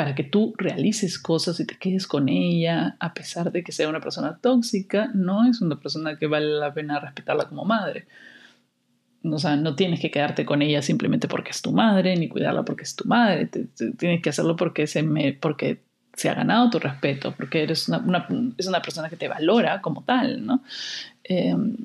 para 0.00 0.14
que 0.14 0.24
tú 0.24 0.54
realices 0.56 1.18
cosas 1.18 1.60
y 1.60 1.66
te 1.66 1.76
quedes 1.76 2.06
con 2.06 2.30
ella, 2.30 2.96
a 3.00 3.12
pesar 3.12 3.52
de 3.52 3.62
que 3.62 3.70
sea 3.70 3.86
una 3.86 4.00
persona 4.00 4.38
tóxica, 4.38 5.10
no 5.12 5.44
es 5.44 5.60
una 5.60 5.78
persona 5.78 6.16
que 6.16 6.26
vale 6.26 6.46
la 6.46 6.72
pena 6.72 6.98
respetarla 6.98 7.50
como 7.50 7.66
madre. 7.66 8.06
O 9.22 9.38
sea, 9.38 9.56
no 9.56 9.76
tienes 9.76 10.00
que 10.00 10.10
quedarte 10.10 10.46
con 10.46 10.62
ella 10.62 10.80
simplemente 10.80 11.28
porque 11.28 11.50
es 11.50 11.60
tu 11.60 11.72
madre, 11.72 12.16
ni 12.16 12.30
cuidarla 12.30 12.64
porque 12.64 12.84
es 12.84 12.96
tu 12.96 13.06
madre. 13.06 13.50
tienes 13.98 14.22
que 14.22 14.30
hacerlo 14.30 14.56
porque 14.56 14.86
se, 14.86 15.02
me, 15.02 15.34
porque 15.34 15.82
se 16.14 16.30
ha 16.30 16.34
ganado 16.34 16.70
tu 16.70 16.78
respeto, 16.78 17.34
porque 17.36 17.62
eres 17.62 17.86
una, 17.86 18.26
es 18.56 18.66
una 18.66 18.80
persona 18.80 19.10
que 19.10 19.16
te 19.16 19.28
valora 19.28 19.82
como 19.82 20.02
tal, 20.02 20.46
¿no? 20.46 20.62
Em, 21.24 21.76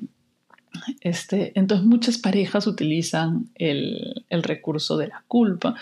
este, 1.02 1.52
entonces 1.54 1.86
muchas 1.86 2.16
parejas 2.16 2.66
utilizan 2.66 3.50
el, 3.56 4.24
el, 4.30 4.42
recurso 4.42 4.96
de 4.96 5.08
la 5.08 5.22
culpa 5.28 5.74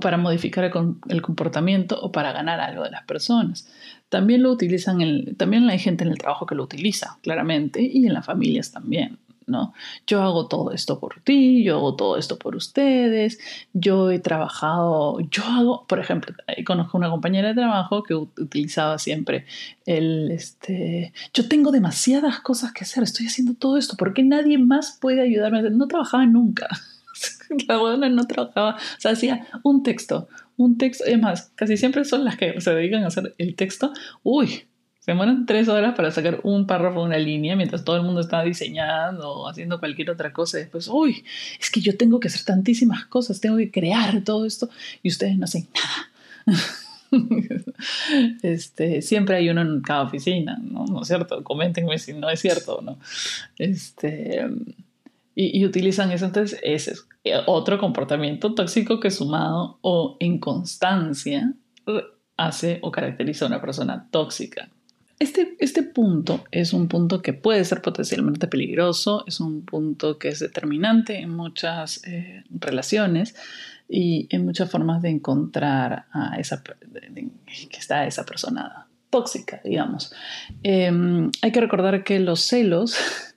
para 0.00 0.16
modificar 0.16 0.64
el, 0.64 1.22
comportamiento 1.22 2.00
o 2.00 2.12
para 2.12 2.32
ganar 2.32 2.60
algo 2.60 2.84
de 2.84 2.90
las 2.90 3.04
personas. 3.04 3.68
También 4.08 4.42
lo 4.42 4.50
utilizan, 4.50 5.00
el, 5.00 5.34
también 5.36 5.68
hay 5.68 5.78
gente 5.78 6.04
en 6.04 6.10
el 6.10 6.18
trabajo 6.18 6.46
que 6.46 6.54
lo 6.54 6.64
utiliza, 6.64 7.18
claramente, 7.22 7.82
y 7.82 8.06
en 8.06 8.14
las 8.14 8.26
familias 8.26 8.72
también. 8.72 9.18
¿no? 9.46 9.74
Yo 10.06 10.22
hago 10.22 10.48
todo 10.48 10.72
esto 10.72 10.98
por 10.98 11.20
ti, 11.20 11.62
yo 11.62 11.76
hago 11.76 11.94
todo 11.94 12.16
esto 12.16 12.36
por 12.36 12.56
ustedes, 12.56 13.38
yo 13.72 14.10
he 14.10 14.18
trabajado, 14.18 15.20
yo 15.30 15.44
hago, 15.44 15.86
por 15.86 16.00
ejemplo, 16.00 16.34
conozco 16.66 16.98
una 16.98 17.10
compañera 17.10 17.48
de 17.48 17.54
trabajo 17.54 18.02
que 18.02 18.14
utilizaba 18.14 18.98
siempre 18.98 19.46
el, 19.86 20.32
este, 20.32 21.12
yo 21.32 21.48
tengo 21.48 21.70
demasiadas 21.70 22.40
cosas 22.40 22.72
que 22.72 22.82
hacer, 22.82 23.04
estoy 23.04 23.26
haciendo 23.26 23.54
todo 23.54 23.76
esto, 23.76 23.96
¿por 23.96 24.14
qué 24.14 24.24
nadie 24.24 24.58
más 24.58 24.98
puede 25.00 25.22
ayudarme? 25.22 25.62
No 25.70 25.86
trabajaba 25.86 26.26
nunca. 26.26 26.68
la 27.68 27.78
buena 27.78 28.08
no 28.08 28.26
trabajaba, 28.26 28.76
o 28.76 29.00
sea, 29.00 29.12
hacía 29.12 29.46
un 29.62 29.82
texto, 29.82 30.28
un 30.56 30.78
texto, 30.78 31.04
es 31.04 31.20
más, 31.20 31.52
casi 31.54 31.76
siempre 31.76 32.04
son 32.04 32.24
las 32.24 32.36
que 32.36 32.60
se 32.60 32.74
dedican 32.74 33.04
a 33.04 33.08
hacer 33.08 33.34
el 33.38 33.54
texto, 33.54 33.92
uy, 34.22 34.64
se 35.06 35.12
demoran 35.12 35.46
tres 35.46 35.68
horas 35.68 35.94
para 35.94 36.10
sacar 36.10 36.40
un 36.42 36.66
párrafo 36.66 37.00
una 37.00 37.16
línea 37.16 37.54
mientras 37.54 37.84
todo 37.84 37.96
el 37.96 38.02
mundo 38.02 38.20
está 38.20 38.42
diseñando 38.42 39.30
o 39.30 39.48
haciendo 39.48 39.78
cualquier 39.78 40.10
otra 40.10 40.32
cosa. 40.32 40.58
Y 40.58 40.62
después, 40.62 40.88
uy, 40.88 41.24
es 41.60 41.70
que 41.70 41.80
yo 41.80 41.96
tengo 41.96 42.18
que 42.18 42.26
hacer 42.26 42.44
tantísimas 42.44 43.06
cosas, 43.06 43.40
tengo 43.40 43.56
que 43.56 43.70
crear 43.70 44.22
todo 44.24 44.44
esto 44.44 44.68
y 45.04 45.08
ustedes 45.10 45.38
no 45.38 45.44
hacen 45.44 45.68
nada. 45.76 46.66
este, 48.42 49.00
siempre 49.00 49.36
hay 49.36 49.48
uno 49.48 49.62
en 49.62 49.80
cada 49.80 50.02
oficina, 50.02 50.58
¿no? 50.60 50.86
¿No 50.86 51.02
es 51.02 51.06
cierto? 51.06 51.44
Coméntenme 51.44 51.98
si 51.98 52.12
no 52.12 52.28
es 52.28 52.40
cierto 52.40 52.78
o 52.78 52.82
no. 52.82 52.98
Este, 53.58 54.44
y, 55.38 55.64
utilizan 55.66 56.10
eso. 56.10 56.24
Entonces, 56.24 56.58
ese 56.62 56.92
es 56.92 57.06
otro 57.46 57.78
comportamiento 57.78 58.54
tóxico 58.54 58.98
que 58.98 59.10
sumado 59.10 59.78
o 59.82 60.16
inconstancia 60.18 61.52
hace 62.38 62.78
o 62.82 62.90
caracteriza 62.90 63.44
a 63.44 63.48
una 63.48 63.60
persona 63.60 64.08
tóxica. 64.10 64.70
Este, 65.18 65.56
este 65.60 65.82
punto 65.82 66.44
es 66.50 66.72
un 66.72 66.88
punto 66.88 67.22
que 67.22 67.32
puede 67.32 67.64
ser 67.64 67.80
potencialmente 67.80 68.48
peligroso, 68.48 69.24
es 69.26 69.40
un 69.40 69.64
punto 69.64 70.18
que 70.18 70.28
es 70.28 70.40
determinante 70.40 71.20
en 71.20 71.30
muchas 71.30 72.02
eh, 72.06 72.44
relaciones 72.50 73.34
y 73.88 74.28
en 74.30 74.44
muchas 74.44 74.70
formas 74.70 75.00
de 75.02 75.10
encontrar 75.10 76.06
a 76.12 76.36
esa, 76.38 76.62
que 76.62 77.78
está 77.78 78.06
esa 78.06 78.24
persona 78.24 78.88
tóxica, 79.10 79.60
digamos. 79.64 80.12
Em, 80.62 81.30
hay 81.40 81.52
que 81.52 81.60
recordar 81.60 82.04
que 82.04 82.20
los 82.20 82.40
celos 82.40 82.96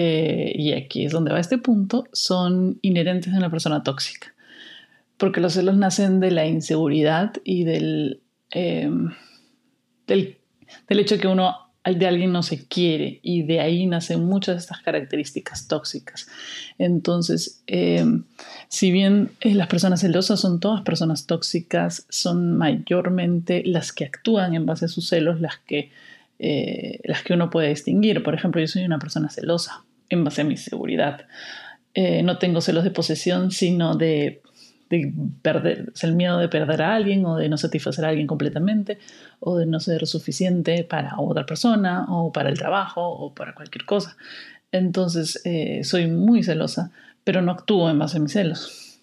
eh, 0.00 0.52
y 0.54 0.74
aquí 0.74 1.04
es 1.04 1.10
donde 1.10 1.32
va 1.32 1.40
este 1.40 1.58
punto, 1.58 2.04
son 2.12 2.78
inherentes 2.82 3.34
a 3.34 3.36
una 3.36 3.50
persona 3.50 3.82
tóxica. 3.82 4.32
Porque 5.16 5.40
los 5.40 5.54
celos 5.54 5.76
nacen 5.76 6.20
de 6.20 6.30
la 6.30 6.46
inseguridad 6.46 7.32
y 7.42 7.64
del, 7.64 8.20
em, 8.52 9.10
del, 10.06 10.36
hecho 10.88 11.18
que 11.18 11.26
uno 11.26 11.72
de 11.84 12.06
alguien 12.06 12.30
no 12.30 12.44
se 12.44 12.68
quiere 12.68 13.18
y 13.24 13.42
de 13.42 13.58
ahí 13.58 13.86
nacen 13.86 14.24
muchas 14.24 14.54
de 14.54 14.60
estas 14.60 14.82
características 14.82 15.66
tóxicas. 15.66 16.28
Entonces, 16.78 17.64
em, 17.66 18.22
si 18.68 18.92
bien 18.92 19.32
eh, 19.40 19.52
las 19.52 19.66
personas 19.66 20.00
celosas 20.00 20.38
son 20.38 20.60
todas 20.60 20.82
personas 20.82 21.26
tóxicas, 21.26 22.06
son 22.08 22.56
mayormente 22.56 23.64
las 23.66 23.92
que 23.92 24.04
actúan 24.04 24.54
en 24.54 24.64
base 24.64 24.84
a 24.84 24.88
sus 24.88 25.08
celos 25.08 25.40
las 25.40 25.58
que, 25.58 25.90
eh, 26.38 27.00
las 27.02 27.24
que 27.24 27.34
uno 27.34 27.50
puede 27.50 27.70
distinguir. 27.70 28.22
Por 28.22 28.36
ejemplo, 28.36 28.60
yo 28.60 28.68
soy 28.68 28.84
una 28.84 29.00
persona 29.00 29.28
celosa 29.28 29.84
en 30.08 30.24
base 30.24 30.42
a 30.42 30.44
mi 30.44 30.56
seguridad. 30.56 31.26
Eh, 31.94 32.22
no 32.22 32.38
tengo 32.38 32.60
celos 32.60 32.84
de 32.84 32.90
posesión, 32.90 33.50
sino 33.50 33.96
de, 33.96 34.42
perder, 35.42 35.90
es 35.94 36.04
el 36.04 36.14
miedo 36.14 36.38
de 36.38 36.48
perder 36.48 36.82
a 36.82 36.94
alguien 36.94 37.24
o 37.26 37.36
de 37.36 37.48
no 37.48 37.56
satisfacer 37.56 38.04
a 38.04 38.08
alguien 38.08 38.26
completamente 38.26 38.98
o 39.40 39.58
de 39.58 39.66
no 39.66 39.80
ser 39.80 40.06
suficiente 40.06 40.84
para 40.84 41.18
otra 41.18 41.44
persona 41.44 42.06
o 42.08 42.32
para 42.32 42.48
el 42.48 42.58
trabajo 42.58 43.02
o 43.02 43.34
para 43.34 43.54
cualquier 43.54 43.84
cosa. 43.84 44.16
Entonces 44.72 45.40
eh, 45.44 45.82
soy 45.84 46.06
muy 46.06 46.42
celosa, 46.42 46.90
pero 47.24 47.42
no 47.42 47.52
actúo 47.52 47.90
en 47.90 47.98
base 47.98 48.18
a 48.18 48.20
mis 48.20 48.32
celos. 48.32 49.00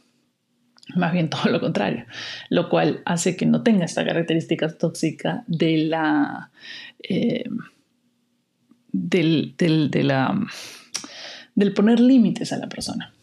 Más 0.95 1.11
bien 1.13 1.29
todo 1.29 1.51
lo 1.51 1.59
contrario, 1.59 2.05
lo 2.49 2.69
cual 2.69 3.01
hace 3.05 3.35
que 3.35 3.45
no 3.45 3.63
tenga 3.63 3.85
esta 3.85 4.05
característica 4.05 4.69
tóxica 4.69 5.43
de 5.47 5.77
la... 5.77 6.51
Eh, 6.99 7.49
del, 8.97 9.53
de 9.57 10.03
la 10.03 10.33
del 11.55 11.73
poner 11.73 11.99
límites 11.99 12.53
a 12.53 12.57
la 12.57 12.67
persona. 12.67 13.13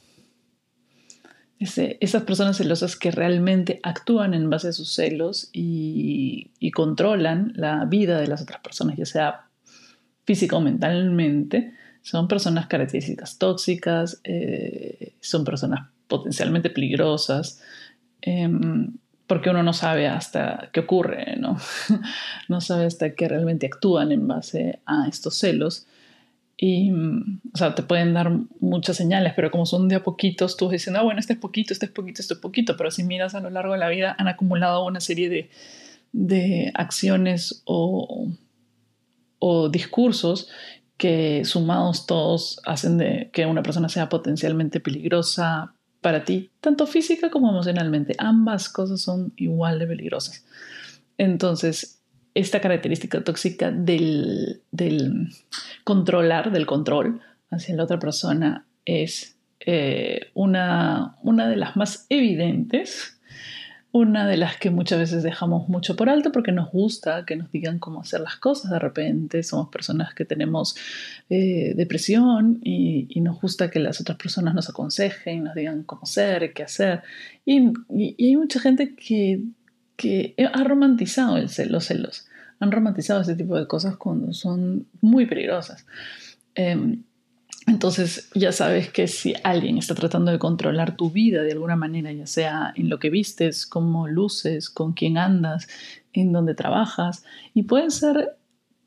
esas 1.61 2.23
personas 2.25 2.57
celosas 2.57 2.97
que 2.97 3.13
realmente 3.13 3.79
actúan 3.85 4.35
en 4.35 4.51
base 4.51 4.69
a 4.69 4.73
sus 4.73 4.93
celos 4.93 5.49
y, 5.53 6.51
controlan 6.75 7.53
la 7.55 7.85
vida 7.85 8.19
de 8.19 8.27
las 8.27 8.43
otras 8.43 8.61
personas, 8.61 8.97
ya 8.97 9.05
sea 9.05 9.47
física 10.25 10.57
o 10.57 10.61
mentalmente, 10.61 11.75
son 12.01 12.27
personas 12.27 12.67
características 12.67 13.39
tóxicas, 13.39 14.21
eh, 14.25 15.15
son 15.21 15.45
personas 15.45 15.91
potencialmente 16.09 16.71
peligrosas, 16.71 17.61
em, 18.23 18.97
porque 19.27 19.51
uno 19.51 19.63
no 19.63 19.73
sabe 19.73 20.09
hasta 20.09 20.71
qué 20.73 20.81
ocurre, 20.81 21.37
¿no? 21.37 21.59
no 22.49 22.61
sabe 22.61 22.87
hasta 22.87 23.15
qué 23.15 23.29
realmente 23.29 23.67
actúan 23.67 24.11
en 24.11 24.27
base 24.27 24.81
a 24.87 25.07
estos 25.07 25.37
celos 25.37 25.87
y, 26.57 26.93
o 26.93 27.57
sea, 27.57 27.75
te 27.75 27.83
pueden 27.83 28.15
dar 28.15 28.31
muchas 28.61 28.97
señales, 28.97 29.33
pero 29.35 29.51
como 29.51 29.67
son 29.67 29.89
de 29.89 29.97
a 29.97 30.03
poquitos, 30.03 30.57
tú 30.57 30.69
dices, 30.69 30.95
ah, 30.95 31.03
bueno, 31.03 31.19
este 31.19 31.33
es 31.33 31.39
poquito, 31.39 31.73
este 31.73 31.87
es 31.87 31.93
poquito, 31.93 32.21
este 32.21 32.35
es 32.35 32.41
poquito, 32.41 32.77
pero 32.77 32.91
si 32.91 33.03
miras 33.03 33.35
a 33.35 33.41
lo 33.41 33.51
largo 33.51 33.73
de 33.73 33.81
la 33.81 33.89
vida, 33.89 34.15
han 34.19 34.29
acumulado 34.29 34.85
una 34.85 35.01
serie 35.01 35.29
de, 35.29 35.51
de 36.13 36.71
acciones 36.75 37.63
o, 37.65 38.29
o 39.39 39.69
discursos 39.69 40.49
que 40.97 41.45
sumados 41.45 42.07
todos 42.07 42.61
hacen 42.65 42.99
de 42.99 43.31
que 43.33 43.47
una 43.47 43.63
persona 43.63 43.89
sea 43.89 44.09
potencialmente 44.09 44.79
peligrosa 44.79 45.75
para 46.01 46.25
ti, 46.25 46.51
tanto 46.61 46.87
física 46.87 47.31
como 47.31 47.49
emocionalmente. 47.51 48.15
Ambas 48.19 48.69
cosas 48.69 49.01
son 49.01 49.33
igual 49.37 49.79
de 49.79 49.87
peligrosas. 49.87 50.45
Entonces, 51.19 52.02
esta 52.35 52.61
característica 52.61 53.23
tóxica 53.23 53.71
del, 53.71 54.63
controlar, 55.85 56.51
del 56.51 56.67
control 56.67 57.21
hacia 57.51 57.77
la 57.77 57.85
otra 57.85 57.99
persona 57.99 58.67
es 58.85 59.37
eh, 59.61 60.31
una, 60.35 61.17
una 61.23 61.49
de 61.49 61.57
las 61.57 61.77
más 61.77 62.07
evidentes, 62.09 63.19
una 63.93 64.27
de 64.27 64.39
las 64.39 64.57
que 64.57 64.71
muchas 64.71 64.99
veces 64.99 65.23
dejamos 65.23 65.69
mucho 65.69 65.95
por 65.97 66.09
alto 66.09 66.33
porque 66.33 66.51
nos 66.51 66.71
gusta 66.71 67.27
que 67.27 67.37
nos 67.37 67.53
digan 67.53 67.79
cómo 67.79 68.01
hacer 68.01 68.21
las 68.21 68.37
cosas. 68.37 68.71
De 68.71 68.79
repente 68.79 69.43
somos 69.43 69.69
personas 69.69 70.15
que 70.15 70.25
tenemos 70.25 70.75
eh, 71.29 71.75
depresión 71.77 72.59
y, 72.65 73.21
nos 73.21 73.39
gusta 73.41 73.71
que 73.71 73.79
las 73.79 74.01
otras 74.01 74.17
personas 74.17 74.55
nos 74.55 74.71
aconsejen, 74.71 75.45
nos 75.45 75.55
digan 75.55 75.83
cómo 75.83 76.07
ser, 76.07 76.55
qué 76.55 76.63
hacer. 76.63 77.03
y 77.45 78.27
hay 78.27 78.37
mucha 78.37 78.59
gente 78.59 78.97
que 78.97 79.43
que 79.97 80.35
ha 80.53 80.65
romantizado 80.65 81.37
el 81.37 81.49
los 81.71 81.85
celos, 81.85 82.27
han 82.61 82.73
romantizado 82.73 83.21
ese 83.21 83.35
tipo 83.35 83.57
de 83.57 83.67
cosas 83.67 83.97
cuando 83.97 84.33
son 84.33 84.87
muy 85.01 85.27
peligrosas. 85.27 85.87
Em, 86.55 87.03
entonces 87.67 88.29
ya 88.35 88.51
sabes 88.53 88.91
que 88.91 89.07
si 89.07 89.35
alguien 89.45 89.79
está 89.79 89.95
tratando 89.95 90.33
de 90.33 90.39
controlar 90.39 90.97
tu 90.97 91.11
vida 91.11 91.43
de 91.43 91.53
alguna 91.53 91.77
manera, 91.77 92.13
ya 92.13 92.27
sea 92.27 92.73
en 92.77 92.89
lo 92.89 92.99
que 92.99 93.11
vistes, 93.11 93.67
cómo 93.67 94.09
luces, 94.09 94.69
con 94.69 94.93
quién 94.93 95.17
andas, 95.17 95.69
en 96.13 96.33
donde 96.33 96.55
trabajas 96.55 97.25
y 97.55 97.65
puede 97.65 97.91
ser, 97.91 98.37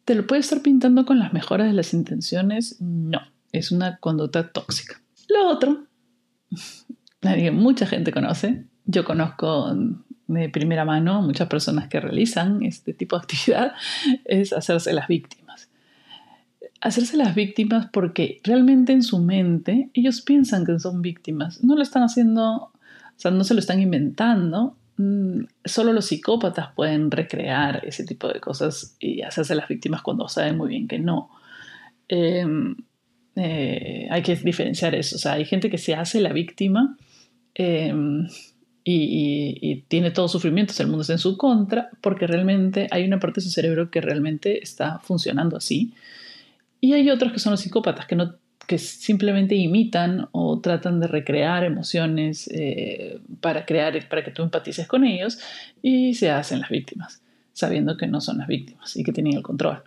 te 0.04 0.16
lo 0.16 0.28
puede 0.28 0.42
estar 0.42 0.62
pintando 0.62 1.06
con 1.06 1.20
las 1.20 1.34
mejoras 1.34 1.68
de 1.68 1.74
las 1.74 1.94
intenciones. 1.94 2.78
No, 2.82 3.22
es 3.52 3.72
una 3.72 3.98
conducta 3.98 4.52
tóxica. 4.52 5.02
Lo 5.30 5.48
otro, 5.48 5.86
nadie, 7.22 7.52
mucha 7.52 7.86
gente 7.86 8.12
conoce, 8.12 8.66
yo 8.86 9.06
conozco 9.06 9.74
de 10.28 10.50
primera 10.50 10.86
mano 10.86 11.22
muchas 11.22 11.48
personas 11.48 11.88
que 11.88 12.00
realizan 12.00 12.64
este 12.64 12.94
tipo 12.94 13.16
de 13.16 13.22
actividad, 13.24 13.74
es 14.26 14.54
hacerse 14.54 14.94
las 14.94 15.08
víctimas. 15.08 15.70
Hacerse 16.82 17.18
las 17.18 17.36
víctimas 17.36 17.88
porque 17.92 18.40
realmente 18.44 18.94
en 18.94 19.04
su 19.04 19.20
mente 19.20 19.90
ellos 19.94 20.22
piensan 20.22 20.66
que 20.66 20.78
son 20.80 21.02
víctimas, 21.02 21.64
no 21.64 21.76
lo 21.76 21.82
están 21.82 22.04
haciendo, 22.04 22.56
o 22.56 22.72
sea, 23.16 23.32
no 23.32 23.44
se 23.44 23.54
lo 23.54 23.60
están 23.60 23.82
inventando, 23.82 24.78
mm, 24.98 25.46
solo 25.64 25.94
los 25.94 26.06
psicópatas 26.06 26.70
pueden 26.76 27.12
recrear 27.12 27.84
ese 27.86 28.04
tipo 28.04 28.28
de 28.28 28.40
cosas 28.40 28.96
y 29.00 29.22
hacerse 29.22 29.56
las 29.56 29.68
víctimas 29.68 30.02
cuando 30.02 30.28
saben 30.28 30.58
muy 30.58 30.70
bien 30.70 30.88
que 30.88 31.00
no. 31.00 31.30
Em, 32.08 32.76
eh, 33.36 34.08
hay 34.12 34.22
que 34.22 34.36
diferenciar 34.36 34.96
eso, 34.96 35.16
o 35.16 35.20
sea, 35.20 35.34
hay 35.34 35.46
gente 35.46 35.70
que 35.70 35.78
se 35.78 35.96
hace 35.96 36.22
la 36.22 36.34
víctima. 36.34 36.98
Em, 37.56 38.28
y, 38.88 39.84
tiene 39.88 40.12
todo 40.12 40.28
sufrimiento, 40.28 40.74
el 40.78 40.88
mundo 40.88 41.02
está 41.02 41.14
en 41.14 41.20
su 41.20 41.38
contra, 41.38 41.90
porque 42.02 42.28
realmente 42.28 42.88
hay 42.92 43.04
una 43.04 43.20
parte 43.20 43.42
de 43.42 43.46
su 43.46 43.50
cerebro 43.50 43.90
que 43.90 44.00
realmente 44.00 44.62
está 44.62 45.00
funcionando 45.00 45.58
así. 45.58 45.94
Y 46.80 46.94
hay 46.94 47.10
otros 47.10 47.34
que 47.34 47.40
son 47.40 47.52
los 47.52 47.62
psicópatas, 47.62 48.06
que, 48.06 48.16
no, 48.16 48.36
que 48.68 48.78
simplemente 48.78 49.56
imitan 49.56 50.28
o 50.32 50.60
tratan 50.60 51.00
de 51.00 51.08
recrear 51.08 51.64
emociones 51.64 52.48
eh, 52.54 53.20
para, 53.42 53.66
crear, 53.66 54.08
para 54.08 54.24
que 54.24 54.30
tú 54.30 54.44
empatices 54.44 54.88
con 54.88 55.04
ellos 55.04 55.40
y 55.82 56.14
se 56.14 56.30
hacen 56.30 56.60
las 56.60 56.70
víctimas, 56.70 57.24
sabiendo 57.54 57.98
que 57.98 58.06
no 58.06 58.22
son 58.22 58.38
las 58.38 58.48
víctimas 58.48 58.96
y 58.96 59.04
que 59.04 59.12
tienen 59.12 59.36
el 59.36 59.42
control. 59.42 59.82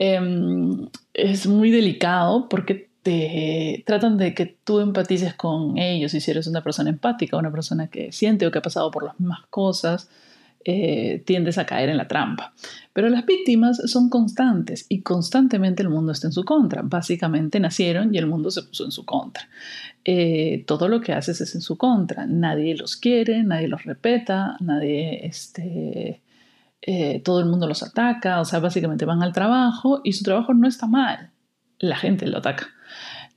Em, 0.00 0.88
es 1.14 1.46
muy 1.46 1.70
delicado 1.70 2.48
porque 2.48 2.87
tratan 3.86 4.16
de 4.16 4.34
que 4.34 4.46
tú 4.64 4.80
empatices 4.80 5.34
con 5.34 5.78
ellos 5.78 6.14
y 6.14 6.20
si 6.20 6.30
eres 6.30 6.46
una 6.46 6.62
persona 6.62 6.90
empática, 6.90 7.36
una 7.36 7.50
persona 7.50 7.88
que 7.88 8.12
siente 8.12 8.46
o 8.46 8.50
que 8.50 8.58
ha 8.58 8.62
pasado 8.62 8.90
por 8.90 9.04
las 9.04 9.18
mismas 9.18 9.40
cosas, 9.50 10.08
eh, 10.64 11.22
tiendes 11.24 11.56
a 11.56 11.64
caer 11.64 11.88
en 11.88 11.96
la 11.96 12.08
trampa. 12.08 12.52
Pero 12.92 13.08
las 13.08 13.24
víctimas 13.24 13.80
son 13.86 14.10
constantes 14.10 14.84
y 14.88 15.00
constantemente 15.00 15.82
el 15.82 15.88
mundo 15.88 16.12
está 16.12 16.26
en 16.26 16.34
su 16.34 16.44
contra. 16.44 16.82
Básicamente 16.82 17.58
nacieron 17.58 18.14
y 18.14 18.18
el 18.18 18.26
mundo 18.26 18.50
se 18.50 18.64
puso 18.64 18.84
en 18.84 18.90
su 18.90 19.06
contra. 19.06 19.48
Eh, 20.04 20.64
todo 20.66 20.88
lo 20.88 21.00
que 21.00 21.14
haces 21.14 21.40
es 21.40 21.54
en 21.54 21.62
su 21.62 21.78
contra. 21.78 22.26
Nadie 22.26 22.76
los 22.76 22.96
quiere, 22.96 23.44
nadie 23.44 23.68
los 23.68 23.84
respeta, 23.84 24.56
nadie, 24.60 25.26
este, 25.26 26.22
eh, 26.82 27.22
todo 27.24 27.40
el 27.40 27.46
mundo 27.46 27.66
los 27.66 27.82
ataca. 27.82 28.40
O 28.40 28.44
sea, 28.44 28.58
básicamente 28.58 29.06
van 29.06 29.22
al 29.22 29.32
trabajo 29.32 30.02
y 30.04 30.12
su 30.12 30.24
trabajo 30.24 30.52
no 30.52 30.68
está 30.68 30.86
mal. 30.86 31.30
La 31.78 31.96
gente 31.96 32.26
lo 32.26 32.38
ataca. 32.38 32.68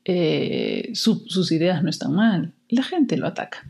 Eh, 0.06 0.92
sus 0.94 1.52
ideas 1.52 1.84
no 1.84 1.90
están 1.90 2.14
mal, 2.14 2.54
la 2.70 2.84
gente 2.84 3.18
lo 3.18 3.28
ataca. 3.28 3.68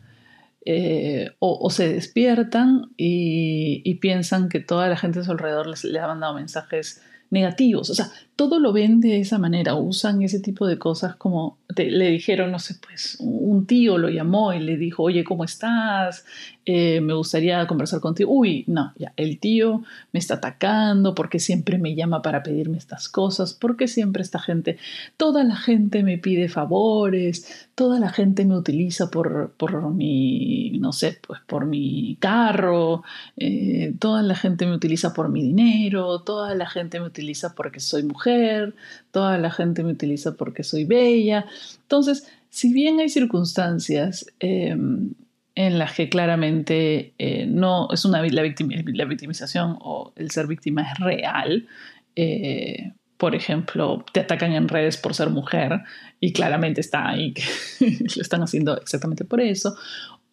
Eh, 0.64 1.32
o, 1.40 1.68
se 1.70 1.92
despiertan 1.92 2.92
y, 2.96 3.94
piensan 3.96 4.48
que 4.48 4.60
toda 4.60 4.88
la 4.88 4.96
gente 4.96 5.18
a 5.18 5.24
su 5.24 5.32
alrededor 5.32 5.66
les, 5.66 5.84
le 5.84 5.98
ha 5.98 6.06
mandado 6.06 6.34
mensajes 6.34 7.02
negativos. 7.32 7.90
O 7.90 7.94
sea, 7.94 8.10
todo 8.36 8.60
lo 8.60 8.72
ven 8.72 9.00
de 9.00 9.20
esa 9.20 9.38
manera, 9.38 9.74
usan 9.74 10.22
ese 10.22 10.38
tipo 10.38 10.66
de 10.66 10.78
cosas 10.78 11.16
como 11.16 11.58
le 11.74 12.10
dijeron, 12.10 12.52
no 12.52 12.58
sé, 12.58 12.76
pues 12.86 13.16
un 13.18 13.66
tío 13.66 13.96
lo 13.96 14.10
llamó 14.10 14.52
y 14.52 14.60
le 14.60 14.76
dijo, 14.76 15.04
oye, 15.04 15.24
¿cómo 15.24 15.44
estás? 15.44 16.26
Eh, 16.66 17.00
me 17.00 17.14
gustaría 17.14 17.66
conversar 17.66 18.00
contigo. 18.00 18.30
Uy, 18.30 18.64
no, 18.66 18.92
ya, 18.98 19.14
el 19.16 19.38
tío 19.38 19.82
me 20.12 20.20
está 20.20 20.34
atacando 20.34 21.14
porque 21.14 21.38
siempre 21.38 21.78
me 21.78 21.94
llama 21.94 22.20
para 22.20 22.42
pedirme 22.42 22.76
estas 22.76 23.08
cosas, 23.08 23.54
porque 23.54 23.88
siempre 23.88 24.22
esta 24.22 24.38
gente, 24.38 24.76
toda 25.16 25.44
la 25.44 25.56
gente 25.56 26.02
me 26.02 26.18
pide 26.18 26.50
favores, 26.50 27.68
toda 27.74 27.98
la 27.98 28.10
gente 28.10 28.44
me 28.44 28.56
utiliza 28.56 29.10
por, 29.10 29.54
por 29.56 29.90
mi, 29.94 30.78
no 30.78 30.92
sé, 30.92 31.18
pues 31.26 31.40
por 31.46 31.64
mi 31.64 32.18
carro, 32.20 33.02
eh, 33.38 33.94
toda 33.98 34.22
la 34.22 34.34
gente 34.34 34.66
me 34.66 34.74
utiliza 34.74 35.14
por 35.14 35.30
mi 35.30 35.42
dinero, 35.42 36.20
toda 36.20 36.54
la 36.54 36.68
gente 36.68 37.00
me 37.00 37.06
utiliza 37.06 37.21
porque 37.54 37.80
soy 37.80 38.02
mujer 38.02 38.74
toda 39.10 39.38
la 39.38 39.50
gente 39.50 39.82
me 39.82 39.92
utiliza 39.92 40.34
porque 40.34 40.62
soy 40.62 40.84
bella. 40.84 41.46
Entonces, 41.82 42.26
si 42.50 42.72
bien 42.72 43.00
hay 43.00 43.08
circunstancias 43.08 44.26
em, 44.40 45.14
en 45.54 45.78
las 45.78 45.94
que 45.94 46.08
claramente 46.08 47.14
eh, 47.18 47.46
no 47.46 47.88
es 47.92 48.04
una 48.04 48.22
la, 48.22 48.42
la, 48.42 49.04
victimización 49.04 49.76
o 49.80 50.12
el 50.16 50.30
ser 50.30 50.46
víctima 50.46 50.82
es 50.82 50.98
real, 50.98 51.66
eh, 52.16 52.92
por 53.16 53.36
ejemplo, 53.36 54.04
te 54.12 54.20
atacan 54.20 54.52
en 54.52 54.66
redes 54.66 54.96
por 54.96 55.14
ser 55.14 55.30
mujer 55.30 55.82
y 56.18 56.32
claramente 56.32 56.80
está 56.80 57.08
ahí 57.08 57.32
que 57.32 57.44
lo 58.16 58.22
están 58.22 58.42
haciendo 58.42 58.76
exactamente 58.80 59.24
por 59.24 59.40
eso, 59.40 59.76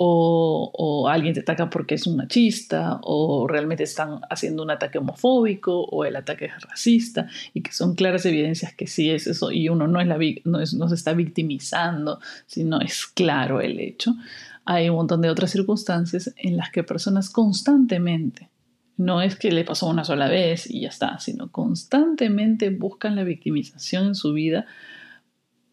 o, 0.01 1.09
alguien 1.09 1.33
te 1.33 1.41
ataca 1.41 1.69
porque 1.69 1.95
es 1.95 2.07
un 2.07 2.15
machista, 2.15 2.99
o 3.03 3.47
realmente 3.47 3.83
están 3.83 4.21
haciendo 4.29 4.63
un 4.63 4.71
ataque 4.71 4.97
homofóbico, 4.97 5.81
o 5.81 6.05
el 6.05 6.15
ataque 6.15 6.45
es 6.45 6.61
racista, 6.61 7.27
y 7.53 7.61
que 7.61 7.73
son 7.73 7.95
claras 7.95 8.25
evidencias 8.25 8.73
que 8.73 8.87
sí 8.87 9.09
es 9.11 9.27
eso, 9.27 9.51
y 9.51 9.67
uno 9.67 9.87
no, 9.87 9.99
es 9.99 10.07
la, 10.07 10.17
no, 10.45 10.59
no 10.59 10.89
se 10.89 10.95
está 10.95 11.13
victimizando, 11.13 12.19
sino 12.45 12.79
es 12.79 13.07
claro 13.07 13.59
el 13.59 13.79
hecho. 13.79 14.15
Hay 14.63 14.89
un 14.89 14.95
montón 14.95 15.21
de 15.21 15.29
otras 15.29 15.51
circunstancias 15.51 16.33
en 16.37 16.55
las 16.55 16.71
que 16.71 16.83
personas 16.83 17.29
constantemente, 17.29 18.49
no 18.95 19.21
es 19.21 19.37
que 19.37 19.51
le 19.51 19.65
pasó 19.65 19.87
una 19.87 20.05
sola 20.05 20.27
vez 20.27 20.69
y 20.69 20.81
ya 20.81 20.89
está, 20.89 21.19
sino 21.19 21.51
constantemente 21.51 22.69
buscan 22.69 23.15
la 23.15 23.23
victimización 23.23 24.07
en 24.07 24.15
su 24.15 24.33
vida 24.33 24.65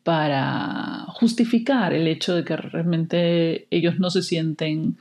para 0.07 1.05
justificar 1.09 1.93
el 1.93 2.07
hecho 2.07 2.37
de 2.37 2.45
que 2.45 2.57
realmente 2.57 3.67
ellos 3.73 3.99
no 3.99 4.09
se 4.09 4.23
sienten 4.23 4.97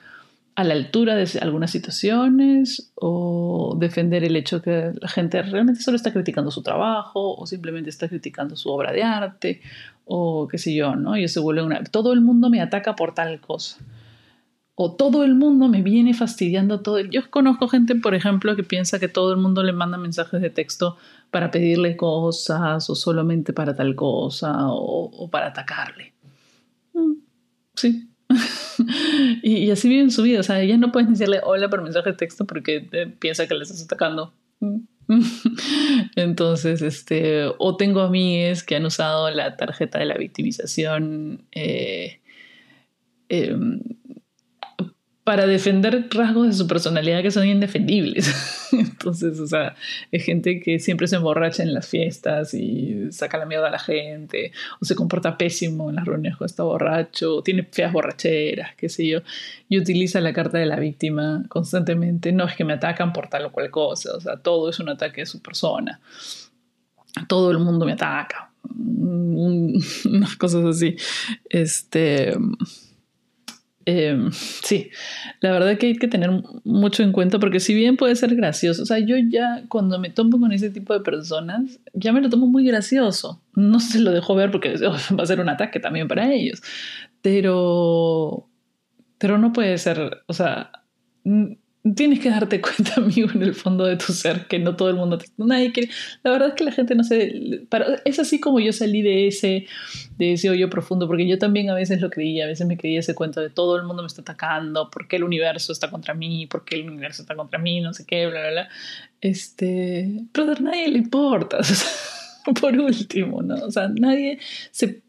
a 0.55 0.63
la 0.63 0.73
altura 0.73 1.13
de 1.13 1.29
algunas 1.41 1.69
situaciones 1.69 2.91
o 2.95 3.77
defender 3.79 4.23
el 4.23 4.35
hecho 4.35 4.63
que 4.63 4.93
la 4.99 5.07
gente 5.07 5.43
realmente 5.43 5.81
solo 5.81 5.95
está 5.95 6.11
criticando 6.11 6.49
su 6.49 6.63
trabajo 6.63 7.35
o 7.35 7.45
simplemente 7.45 7.91
está 7.91 8.09
criticando 8.09 8.55
su 8.55 8.71
obra 8.71 8.91
de 8.93 9.03
arte 9.03 9.61
o 10.05 10.47
qué 10.47 10.57
sé 10.57 10.73
yo, 10.73 10.95
¿no? 10.95 11.15
Y 11.15 11.27
se 11.27 11.39
vuelve 11.39 11.61
una... 11.61 11.83
Todo 11.83 12.11
el 12.11 12.21
mundo 12.21 12.49
me 12.49 12.59
ataca 12.59 12.95
por 12.95 13.13
tal 13.13 13.39
cosa 13.39 13.77
o 14.75 14.93
todo 14.93 15.23
el 15.23 15.35
mundo 15.35 15.69
me 15.69 15.81
viene 15.81 16.13
fastidiando 16.13 16.81
todo. 16.81 16.99
Yo 16.99 17.29
conozco 17.29 17.69
gente, 17.69 17.95
por 17.95 18.13
ejemplo, 18.13 18.55
que 18.57 18.63
piensa 18.63 18.99
que 18.99 19.07
todo 19.07 19.31
el 19.31 19.37
mundo 19.37 19.63
le 19.63 19.71
manda 19.71 19.97
mensajes 19.97 20.41
de 20.41 20.49
texto 20.49 20.97
para 21.31 21.49
pedirle 21.49 21.95
cosas 21.95 22.89
o 22.89 22.95
solamente 22.95 23.53
para 23.53 23.73
tal 23.73 23.95
cosa 23.95 24.53
o, 24.67 25.29
para 25.31 25.47
atacarle. 25.47 26.13
Mm, 26.93 27.13
sí. 27.75 28.09
y, 29.43 29.71
así 29.71 29.87
viven 29.87 30.11
su 30.11 30.23
vida. 30.23 30.41
O 30.41 30.43
sea, 30.43 30.61
ya 30.61 30.77
no 30.77 30.91
puedes 30.91 31.09
decirle 31.09 31.39
hola 31.41 31.69
por 31.69 31.81
mensaje 31.81 32.11
de 32.11 32.17
texto 32.17 32.45
porque 32.45 32.81
piensa 33.19 33.47
que 33.47 33.53
le 33.53 33.63
estás 33.63 33.81
atacando. 33.81 34.33
Mm. 34.59 34.79
Entonces, 36.17 36.81
este, 36.81 37.45
o 37.59 37.77
tengo 37.77 38.01
amigas 38.01 38.63
que 38.63 38.75
han 38.75 38.85
usado 38.85 39.29
la 39.29 39.55
tarjeta 39.55 39.99
de 39.99 40.05
la 40.05 40.17
victimización 40.17 41.45
eh, 41.53 42.19
em, 43.29 43.79
para 45.25 45.47
defender 45.47 46.07
rasgos 46.11 46.45
de 46.45 46.53
su 46.53 46.67
personalidad 46.67 47.23
que 47.23 47.31
son 47.31 47.47
indefendibles. 47.47 48.31
Entonces, 48.71 49.39
o 49.39 49.47
sea, 49.47 49.75
es 50.11 50.23
gente 50.23 50.59
que 50.59 50.77
siempre 50.77 51.07
se 51.07 51.15
emborracha 51.15 51.63
en 51.63 51.73
las 51.73 51.87
fiestas 51.87 52.53
y 52.53 53.11
saca 53.11 53.39
la 53.39 53.47
mierda 53.47 53.69
a 53.69 53.71
la 53.71 53.79
gente, 53.79 54.51
o 54.79 54.85
se 54.85 54.93
comporta 54.93 55.35
pésimo 55.35 55.89
en 55.89 55.95
las 55.95 56.05
reuniones 56.05 56.37
cuando 56.37 56.51
está 56.51 56.61
borracho, 56.61 57.37
o 57.37 57.41
tiene 57.41 57.63
feas 57.63 57.91
borracheras, 57.91 58.75
qué 58.75 58.87
sé 58.87 59.07
yo, 59.07 59.21
y 59.67 59.79
utiliza 59.79 60.21
la 60.21 60.31
carta 60.31 60.59
de 60.59 60.67
la 60.67 60.79
víctima 60.79 61.43
constantemente. 61.49 62.31
No 62.31 62.45
es 62.45 62.55
que 62.55 62.63
me 62.63 62.73
atacan 62.73 63.11
por 63.11 63.27
tal 63.27 63.45
o 63.45 63.51
cual 63.51 63.71
cosa, 63.71 64.15
o 64.15 64.21
sea, 64.21 64.37
todo 64.37 64.69
es 64.69 64.79
un 64.79 64.89
ataque 64.89 65.21
de 65.21 65.25
su 65.25 65.41
persona. 65.41 66.01
Todo 67.27 67.49
el 67.49 67.57
mundo 67.57 67.87
me 67.87 67.93
ataca. 67.93 68.51
Unas 68.69 70.35
cosas 70.37 70.65
así. 70.65 70.95
Este 71.49 72.37
Em, 73.85 74.31
sí, 74.31 74.89
la 75.41 75.51
verdad 75.51 75.77
que 75.77 75.87
hay 75.87 75.95
que 75.95 76.07
tener 76.07 76.31
mucho 76.63 77.03
en 77.03 77.11
cuenta 77.11 77.39
porque 77.39 77.59
si 77.59 77.73
bien 77.73 77.97
puede 77.97 78.15
ser 78.15 78.35
gracioso, 78.35 78.83
o 78.83 78.85
sea, 78.85 78.99
yo 78.99 79.15
ya 79.17 79.63
cuando 79.69 79.99
me 79.99 80.09
tomo 80.09 80.39
con 80.39 80.51
ese 80.51 80.69
tipo 80.69 80.93
de 80.93 81.01
personas, 81.01 81.79
ya 81.93 82.11
me 82.11 82.21
lo 82.21 82.29
tomo 82.29 82.47
muy 82.47 82.65
gracioso. 82.65 83.41
No 83.55 83.79
se 83.79 83.99
lo 83.99 84.11
dejo 84.11 84.35
ver 84.35 84.51
porque 84.51 84.75
va 84.81 85.23
a 85.23 85.25
ser 85.25 85.39
un 85.39 85.49
ataque 85.49 85.79
también 85.79 86.07
para 86.07 86.33
ellos, 86.33 86.61
pero, 87.21 88.49
pero 89.17 89.37
no 89.37 89.53
puede 89.53 89.77
ser, 89.77 90.23
o 90.27 90.33
sea, 90.33 90.71
tienes 91.93 92.19
que 92.19 92.29
darte 92.29 92.61
cuenta, 92.61 92.95
amigo, 92.97 93.29
en 93.33 93.43
el 93.43 93.53
fondo 93.53 93.85
de 93.85 93.97
tu 93.97 94.13
ser, 94.13 94.47
que 94.47 94.57
no 94.57 94.75
todo 94.75 94.89
el 94.89 94.95
mundo 94.95 95.17
te... 95.17 95.25
Nadie 95.37 95.71
quiere... 95.71 95.89
La 96.23 96.31
verdad 96.31 96.49
es 96.49 96.53
que 96.55 96.63
la 96.63 96.71
gente 96.71 96.95
no 96.95 97.03
se... 97.03 97.65
Para, 97.69 98.01
es 98.05 98.17
así 98.19 98.39
como 98.39 98.59
yo 98.59 98.73
salí 98.73 99.01
de 99.01 99.27
ese, 99.27 99.67
de 100.17 100.33
ese 100.33 100.49
hoyo 100.49 100.69
profundo, 100.69 101.07
porque 101.07 101.27
yo 101.27 101.37
también 101.37 101.69
a 101.69 101.75
veces 101.75 102.01
lo 102.01 102.09
creía, 102.09 102.45
a 102.45 102.47
veces 102.47 102.65
me 102.65 102.77
creía 102.77 102.99
ese 102.99 103.13
cuento 103.13 103.41
de 103.41 103.49
todo 103.49 103.75
el 103.77 103.83
mundo 103.83 104.01
me 104.01 104.07
está 104.07 104.21
atacando, 104.21 104.89
por 104.89 105.07
qué 105.07 105.17
el 105.17 105.23
universo 105.23 105.71
está 105.71 105.91
contra 105.91 106.13
mí, 106.13 106.47
por 106.47 106.65
qué 106.65 106.75
el 106.75 106.89
universo 106.89 107.21
está 107.21 107.35
contra 107.35 107.59
mí, 107.59 107.81
no 107.81 107.93
sé 107.93 108.05
qué, 108.05 108.25
bla, 108.27 108.41
bla, 108.41 108.51
bla. 108.51 108.69
Este... 109.21 110.23
Pero 110.31 110.51
a 110.51 110.55
nadie 110.55 110.87
le 110.87 110.97
importa. 110.97 111.59
por 112.61 112.77
último, 112.77 113.41
¿no? 113.41 113.55
O 113.55 113.71
sea, 113.71 113.89
nadie 113.89 114.39
se 114.71 115.04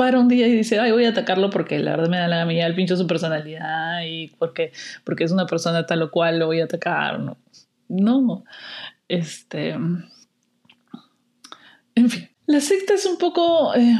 para 0.00 0.18
un 0.18 0.28
día 0.28 0.46
y 0.46 0.56
dice, 0.56 0.80
ay, 0.80 0.92
voy 0.92 1.04
a 1.04 1.10
atacarlo 1.10 1.50
porque 1.50 1.78
la 1.78 1.90
verdad 1.90 2.08
me 2.08 2.16
da 2.16 2.26
la 2.26 2.38
gamilla 2.38 2.66
el 2.66 2.74
pincho 2.74 2.96
su 2.96 3.06
personalidad 3.06 4.00
y 4.08 4.28
porque, 4.38 4.72
porque 5.04 5.24
es 5.24 5.30
una 5.30 5.44
persona 5.44 5.84
tal 5.84 6.00
o 6.00 6.10
cual 6.10 6.38
lo 6.38 6.46
voy 6.46 6.62
a 6.62 6.64
atacar. 6.64 7.20
No, 7.20 7.36
no. 7.86 8.44
Este. 9.08 9.72
En 11.94 12.08
fin, 12.08 12.30
la 12.46 12.62
secta 12.62 12.94
es 12.94 13.04
un 13.04 13.18
poco. 13.18 13.74
Eh, 13.74 13.98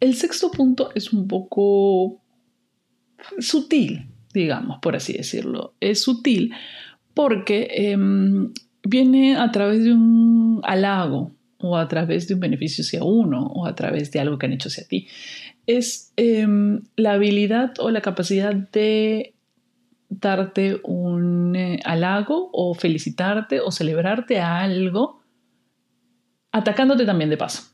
el 0.00 0.14
sexto 0.16 0.50
punto 0.50 0.90
es 0.94 1.14
un 1.14 1.26
poco 1.26 2.20
sutil, 3.38 4.06
digamos, 4.34 4.80
por 4.82 4.96
así 4.96 5.14
decirlo. 5.14 5.72
Es 5.80 6.02
sutil 6.02 6.54
porque 7.14 7.68
em, 7.70 8.52
viene 8.82 9.38
a 9.38 9.50
través 9.50 9.82
de 9.82 9.94
un 9.94 10.60
halago, 10.62 11.32
o 11.70 11.76
a 11.76 11.88
través 11.88 12.28
de 12.28 12.34
un 12.34 12.40
beneficio 12.40 12.82
hacia 12.82 13.02
uno 13.02 13.46
o 13.46 13.66
a 13.66 13.74
través 13.74 14.10
de 14.12 14.20
algo 14.20 14.38
que 14.38 14.46
han 14.46 14.52
hecho 14.52 14.68
hacia 14.68 14.86
ti. 14.86 15.08
Es 15.66 16.12
em, 16.16 16.82
la 16.96 17.12
habilidad 17.14 17.74
o 17.78 17.90
la 17.90 18.00
capacidad 18.00 18.54
de 18.54 19.34
darte 20.08 20.80
un 20.84 21.56
eh, 21.56 21.80
halago 21.84 22.50
o 22.52 22.74
felicitarte 22.74 23.60
o 23.60 23.70
celebrarte 23.70 24.38
a 24.38 24.60
algo 24.60 25.22
atacándote 26.52 27.04
también 27.04 27.30
de 27.30 27.36
paso. 27.36 27.64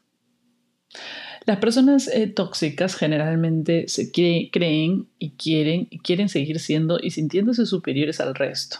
Las 1.44 1.58
personas 1.58 2.08
eh, 2.08 2.28
tóxicas 2.28 2.94
generalmente 2.94 3.88
se 3.88 4.12
creen 4.12 5.08
y 5.18 5.30
quieren, 5.32 5.86
quieren 6.02 6.28
seguir 6.28 6.60
siendo 6.60 6.98
y 7.02 7.10
sintiéndose 7.10 7.66
superiores 7.66 8.20
al 8.20 8.34
resto. 8.34 8.78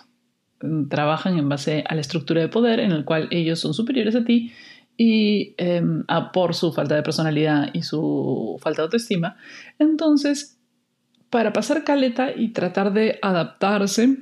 Trabajan 0.89 1.39
en 1.39 1.49
base 1.49 1.83
a 1.89 1.95
la 1.97 2.01
estructura 2.01 2.41
de 2.41 2.49
poder 2.49 2.79
en 2.79 2.93
el 2.93 3.05
cual 3.05 3.29
ellos 3.33 3.59
son 3.59 3.75
superiores 3.75 4.15
a 4.15 4.25
ti 4.25 4.53
y 4.97 5.55
em, 5.59 6.05
por 6.33 6.55
su 6.55 6.73
falta 6.73 6.95
de 6.95 7.03
personalidad 7.03 7.71
y 7.73 7.83
su 7.83 8.59
falta 8.61 8.83
de 8.83 8.85
autoestima. 8.85 9.37
Entonces, 9.79 10.59
para 11.31 11.53
pasar 11.53 11.85
caleta 11.85 12.31
y 12.35 12.49
tratar 12.49 12.93
de 12.93 13.19
adaptarse, 13.23 14.19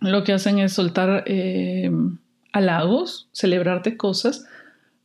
lo 0.00 0.24
que 0.24 0.32
hacen 0.32 0.58
es 0.58 0.72
soltar 0.72 1.24
em, 1.26 2.18
halagos, 2.52 3.28
celebrarte 3.32 3.96
cosas, 3.96 4.46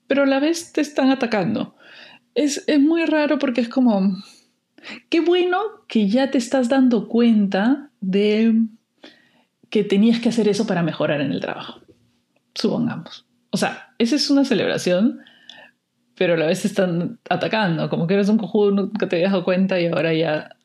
pero 0.08 0.24
a 0.24 0.26
la 0.26 0.40
vez 0.40 0.74
te 0.74 0.82
están 0.82 1.12
atacando. 1.12 1.76
Es, 2.34 2.64
es 2.68 2.80
muy 2.80 3.06
raro 3.06 3.40
porque 3.40 3.62
es 3.62 3.70
como, 3.70 4.18
qué 5.10 5.20
bueno 5.20 5.60
que 5.88 6.08
ya 6.08 6.32
te 6.32 6.38
estás 6.38 6.70
dando 6.70 7.08
cuenta 7.08 7.90
de 8.00 8.56
que 9.70 9.84
tenías 9.84 10.20
que 10.20 10.30
hacer 10.30 10.48
eso 10.48 10.66
para 10.68 10.84
mejorar 10.84 11.22
en 11.22 11.32
el 11.32 11.40
trabajo, 11.40 11.82
supongamos. 12.54 13.26
O 13.52 13.58
sea, 13.58 13.94
esa 13.98 14.16
es 14.16 14.30
una 14.30 14.46
celebración, 14.46 15.20
pero 16.16 16.34
a 16.34 16.38
la 16.38 16.48
vez 16.48 16.62
te 16.62 16.68
están 16.68 17.20
atacando, 17.30 17.90
como 17.90 18.08
que 18.08 18.14
eres 18.14 18.30
un 18.30 18.38
cojudo, 18.38 18.72
nunca 18.72 19.08
te 19.08 19.18
habías 19.18 19.32
dado 19.32 19.44
cuenta 19.44 19.80
y 19.80 19.88
ahora 19.88 20.14
ya... 20.14 20.56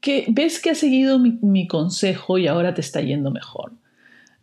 Que 0.00 0.26
ves 0.28 0.60
que 0.60 0.70
has 0.70 0.78
seguido 0.78 1.18
mi, 1.18 1.66
consejo 1.66 2.38
y 2.38 2.46
ahora 2.46 2.74
te 2.74 2.80
está 2.80 3.00
yendo 3.00 3.30
mejor. 3.30 3.72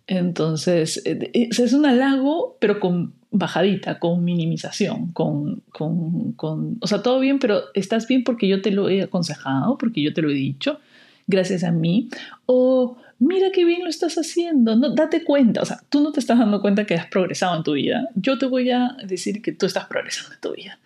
Entonces, 0.08 1.02
eh, 1.06 1.32
eh, 1.34 1.50
es 1.52 1.74
un 1.74 1.86
halago, 1.86 2.58
pero 2.60 2.80
con 2.80 3.14
bajadita, 3.34 4.00
con 4.00 4.24
minimización, 4.24 5.12
con, 5.12 5.64
con, 5.72 6.34
con, 6.34 6.78
o 6.82 6.88
sea, 6.88 7.02
todo 7.02 7.20
bien, 7.20 7.40
pero 7.40 7.62
estás 7.74 8.08
bien 8.08 8.24
porque 8.24 8.48
yo 8.48 8.62
te 8.62 8.72
lo 8.72 8.90
he 8.90 9.02
aconsejado, 9.02 9.78
porque 9.78 10.02
yo 10.02 10.14
te 10.14 10.22
lo 10.22 10.30
he 10.30 10.36
dicho, 10.36 10.80
gracias 11.28 11.64
a 11.64 11.72
mí, 11.72 12.10
o 12.46 12.98
mira 13.24 13.52
qué 13.52 13.66
bien 13.66 13.84
lo 13.84 13.90
estás 13.90 14.16
haciendo, 14.16 14.76
no, 14.76 14.94
date 14.94 15.24
cuenta, 15.24 15.62
o 15.62 15.66
sea, 15.66 15.82
tú 15.90 16.02
no 16.02 16.12
te 16.12 16.20
estás 16.20 16.40
dando 16.40 16.62
cuenta 16.62 16.86
que 16.86 16.96
has 16.96 17.08
progresado 17.08 17.56
en 17.56 17.64
tu 17.64 17.74
vida, 17.74 18.10
yo 18.16 18.38
te 18.38 18.46
voy 18.46 18.70
a 18.72 18.96
decir 19.06 19.42
que 19.42 19.52
tú 19.52 19.66
estás 19.66 19.86
progresando 19.86 20.34
en 20.34 20.42
tu 20.42 20.54
vida. 20.54 20.80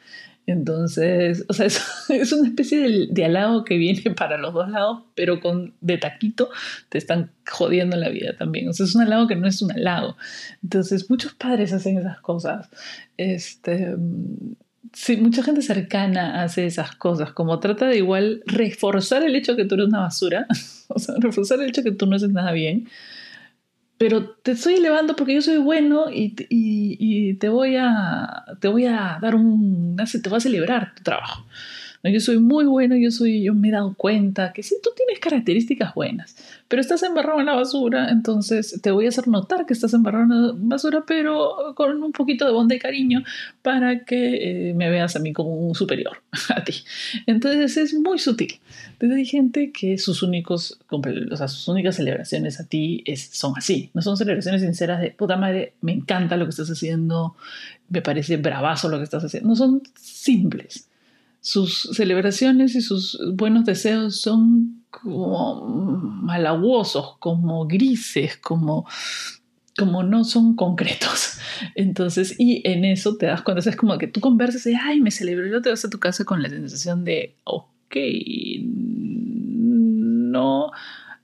Entonces, 0.47 1.43
o 1.50 1.54
sea, 1.54 1.65
es, 2.10 2.32
una 2.32 2.47
especie 2.47 2.80
de, 2.80 3.08
de, 3.10 3.26
halago 3.26 3.65
que 3.65 3.78
viene 3.78 4.12
para 4.15 4.38
los 4.38 4.54
dos 4.54 4.69
lados, 4.69 5.04
pero 5.13 5.41
con 5.41 5.73
de 5.82 5.97
taquito 5.97 6.50
te 6.88 6.97
están 6.97 7.32
jodiendo 7.45 7.97
la 7.97 8.10
vida 8.10 8.34
también. 8.38 8.69
O 8.69 8.73
sea, 8.73 8.86
es 8.86 8.95
un 8.95 9.02
halago 9.02 9.28
que 9.28 9.36
no 9.36 9.45
es 9.45 9.62
un 9.62 9.73
halago. 9.73 10.15
Entonces, 10.63 11.10
muchos 11.10 11.34
padres 11.34 11.73
hacen 11.73 11.97
esas 11.97 12.21
cosas. 12.21 12.69
Este, 13.17 13.93
Sí, 14.93 15.17
mucha 15.17 15.43
gente 15.43 15.62
cercana 15.62 16.43
hace 16.43 16.65
esas 16.65 16.95
cosas, 16.95 17.32
como 17.32 17.60
trata 17.60 17.88
de 17.88 17.97
igual 17.97 18.41
reforzar 18.45 19.23
el 19.23 19.36
hecho 19.36 19.56
que 19.56 19.65
tú 19.65 19.76
eres 19.76 19.88
una 19.88 20.02
basura, 20.02 20.47
o 20.88 21.00
sea, 21.00 21.15
reforzar 21.19 21.60
el 21.60 21.69
hecho 21.69 21.84
que 21.84 21.91
tú 21.91 22.06
no 22.06 22.15
haces 22.15 22.30
nada 22.30 22.52
bien, 22.52 22.88
pero 23.97 24.30
te 24.30 24.52
estoy 24.52 24.76
elevando 24.76 25.15
porque 25.15 25.34
yo 25.34 25.41
soy 25.41 25.58
bueno 25.58 26.06
y, 26.12 26.36
y, 26.50 27.34
te, 27.36 27.50
voy 27.50 27.76
a, 27.78 28.45
te 28.60 28.67
voy 28.67 28.86
a 28.86 29.17
dar 29.21 29.36
un, 29.36 29.95
te 29.95 30.30
voy 30.30 30.38
a 30.38 30.41
celebrar 30.41 30.93
tu 30.95 31.04
trabajo. 31.04 31.45
Yo 32.04 32.20
soy 32.20 32.40
muy 32.40 32.66
bueno, 32.66 32.96
yo, 32.96 33.12
soy, 33.12 33.44
yo 33.44 33.54
me 33.54 33.70
he 33.70 33.72
dado 33.72 33.94
cuenta 33.96 34.54
que 34.54 34.64
sí, 34.64 34.76
tú 34.84 34.92
tienes 34.96 35.20
características 35.20 35.94
buenas, 35.94 36.38
pero 36.68 36.82
estás 36.82 37.04
embarrado 37.04 37.40
en 37.40 37.48
la 37.48 37.56
basura, 37.56 38.10
entonces 38.10 38.80
te 38.82 38.92
voy 38.92 39.06
a 39.06 39.10
hacer 39.10 39.28
notar 39.28 39.66
que 39.66 39.74
estás 39.74 39.94
embarrado 39.94 40.24
en 40.24 40.30
la 40.30 40.54
basura, 40.56 41.04
pero 41.06 41.74
con 41.76 42.02
un 42.02 42.12
poquito 42.12 42.46
de 42.46 42.52
bondad 42.52 42.76
y 42.76 42.80
cariño 42.80 43.24
para 43.62 44.06
que 44.06 44.70
eh, 44.70 44.74
me 44.74 44.90
veas 44.90 45.16
a 45.16 45.20
mí 45.20 45.34
como 45.34 45.50
un 45.56 45.76
superior 45.76 46.22
a 46.56 46.64
ti. 46.64 46.74
Entonces 47.26 47.78
es 47.78 47.94
muy 47.94 48.20
sutil. 48.20 48.60
Entonces 48.94 49.18
hay 49.18 49.26
gente 49.26 49.72
que 49.72 49.98
sus, 49.98 50.24
únicos, 50.24 50.80
o 50.90 51.36
sea, 51.38 51.48
sus 51.48 51.68
únicas 51.68 51.96
celebraciones 51.96 52.60
a 52.60 52.66
ti 52.66 53.04
es, 53.06 53.30
son 53.32 53.54
así, 53.58 53.90
no 53.94 54.02
son 54.02 54.18
celebraciones 54.18 54.62
sinceras 54.62 55.02
de 55.02 55.12
puta 55.12 55.36
madre, 55.36 55.74
me 55.82 55.94
encanta 55.94 56.38
lo 56.38 56.46
que 56.46 56.52
estás 56.52 56.70
haciendo, 56.70 57.36
me 57.90 58.02
parece 58.02 58.38
bravazo 58.38 58.90
lo 58.90 58.98
que 58.98 59.04
estás 59.04 59.24
haciendo, 59.24 59.50
no 59.50 59.56
son 59.56 59.82
simples 59.96 60.88
sus 61.48 61.90
celebraciones 61.94 62.76
y 62.76 62.82
sus 62.82 63.18
buenos 63.34 63.64
deseos 63.64 64.20
son 64.20 64.84
como 64.90 65.66
malaguosos, 65.66 67.16
como 67.20 67.66
grises, 67.68 68.36
como, 68.36 68.86
como 69.78 70.04
no 70.04 70.26
son 70.26 70.58
concretos. 70.58 71.38
Entonces, 71.76 72.36
y 72.38 72.62
en 72.70 72.84
eso 72.84 73.16
te 73.16 73.28
das 73.28 73.44
cuenta, 73.44 73.70
es 73.70 73.78
como 73.78 73.98
que 73.98 74.08
tú 74.08 74.20
conversas 74.20 74.68
y, 74.68 74.74
ay, 74.76 75.00
me 75.00 75.10
celebro, 75.10 75.46
y 75.46 75.50
luego 75.50 75.62
te 75.62 75.70
vas 75.70 75.86
a 75.86 75.90
tu 75.90 76.00
casa 76.00 76.26
con 76.26 76.44
la 76.44 76.50
sensación 76.50 77.06
de, 77.06 77.38
ok, 77.46 77.96
no, 79.46 80.72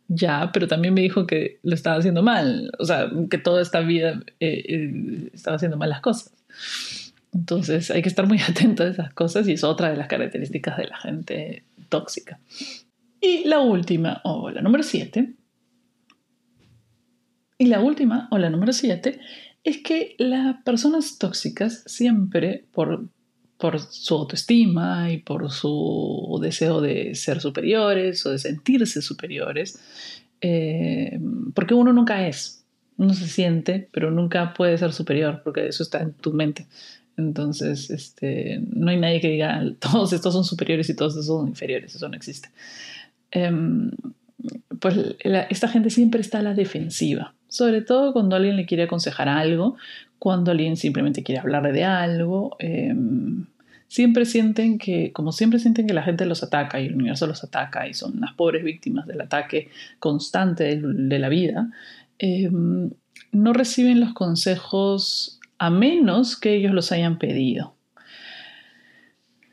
ya, 0.08 0.52
pero 0.54 0.70
también 0.70 0.94
me 0.94 1.02
dijo 1.02 1.28
que 1.28 1.60
lo 1.64 1.76
estaba 1.76 1.98
haciendo 1.98 2.24
mal, 2.24 2.72
o 2.80 2.86
sea, 2.86 3.12
que 3.30 3.40
toda 3.40 3.62
esta 3.62 3.82
vida 3.82 4.24
eh, 4.40 4.64
eh, 4.70 5.32
estaba 5.34 5.58
haciendo 5.58 5.76
mal 5.76 5.90
las 5.90 6.00
cosas. 6.00 6.32
Entonces 7.34 7.92
hay 7.92 8.02
que 8.02 8.10
estar 8.10 8.28
muy 8.28 8.40
atento 8.48 8.84
a 8.84 8.88
esas 8.88 9.14
cosas 9.14 9.48
y 9.48 9.54
es 9.54 9.64
otra 9.64 9.90
de 9.90 9.98
las 9.98 10.08
características 10.08 10.78
de 10.78 10.88
la 10.88 10.98
gente 10.98 11.64
tóxica. 11.90 12.40
Y 13.22 13.46
la 13.46 13.60
última, 13.60 14.22
o 14.24 14.50
la 14.50 14.62
número 14.62 14.84
siete, 14.84 15.36
y 17.58 17.68
la 17.68 17.80
última, 17.80 18.28
o 18.32 18.38
la 18.38 18.50
número 18.50 18.74
siete, 18.74 19.20
es 19.64 19.78
que 19.78 20.16
las 20.18 20.62
personas 20.64 21.18
tóxicas 21.18 21.84
siempre, 21.86 22.66
por, 22.74 23.08
por 23.58 23.80
su 23.80 24.16
autoestima 24.16 25.12
y 25.12 25.20
por 25.20 25.50
su 25.52 26.40
deseo 26.42 26.82
de 26.82 27.16
ser 27.16 27.40
superiores 27.40 28.26
o 28.26 28.32
de 28.32 28.40
sentirse 28.40 29.02
superiores, 29.02 29.80
eh, 30.42 31.18
porque 31.56 31.74
uno 31.74 31.94
nunca 31.94 32.28
es, 32.28 32.66
uno 32.98 33.14
se 33.14 33.28
siente, 33.28 33.88
pero 33.94 34.12
nunca 34.12 34.54
puede 34.54 34.78
ser 34.78 34.92
superior, 34.92 35.42
porque 35.44 35.68
eso 35.68 35.84
está 35.84 36.02
en 36.02 36.14
tu 36.14 36.34
mente. 36.34 36.68
Entonces, 37.18 37.90
este, 37.90 38.62
no 38.74 38.90
hay 38.90 39.00
nadie 39.00 39.22
que 39.22 39.30
diga 39.30 39.62
todos 39.80 40.14
estos 40.14 40.34
son 40.34 40.44
superiores 40.44 40.90
y 40.90 40.96
todos 40.96 41.14
estos 41.14 41.28
son 41.28 41.48
inferiores, 41.48 41.96
eso 41.96 42.10
no 42.10 42.16
existe. 42.16 42.50
Em, 43.32 43.92
pues 44.80 44.98
esta 45.24 45.70
gente 45.70 45.90
siempre 45.90 46.22
está 46.22 46.40
a 46.40 46.44
la 46.44 46.54
defensiva, 46.54 47.34
sobre 47.48 47.82
todo 47.82 48.12
cuando 48.12 48.36
alguien 48.36 48.58
le 48.58 48.66
quiere 48.66 48.84
aconsejar 48.84 49.30
algo, 49.30 49.78
cuando 50.20 50.52
alguien 50.52 50.76
simplemente 50.76 51.24
quiere 51.24 51.40
hablarle 51.40 51.72
de 51.72 51.84
algo. 51.84 52.56
Em, 52.60 53.46
siempre 53.88 54.26
sienten 54.26 54.80
que, 54.80 55.14
como 55.14 55.32
siempre 55.32 55.60
sienten 55.60 55.88
que 55.88 55.94
la 55.94 56.04
gente 56.04 56.26
los 56.26 56.44
ataca 56.44 56.82
y 56.82 56.88
el 56.88 56.96
universo 56.96 57.28
los 57.28 57.44
ataca 57.44 57.88
y 57.88 57.94
son 57.94 58.18
unas 58.18 58.34
pobres 58.34 58.64
víctimas 58.64 59.06
del 59.06 59.22
ataque 59.22 59.70
constante 60.00 60.76
de, 60.82 61.20
la 61.20 61.30
vida, 61.30 61.70
em, 62.18 62.90
no 63.32 63.54
reciben 63.54 64.00
los 64.00 64.14
consejos 64.14 65.40
a 65.64 65.70
menos 65.70 66.36
que 66.36 66.56
ellos 66.56 66.74
los 66.74 66.92
hayan 66.92 67.18
pedido. 67.18 67.74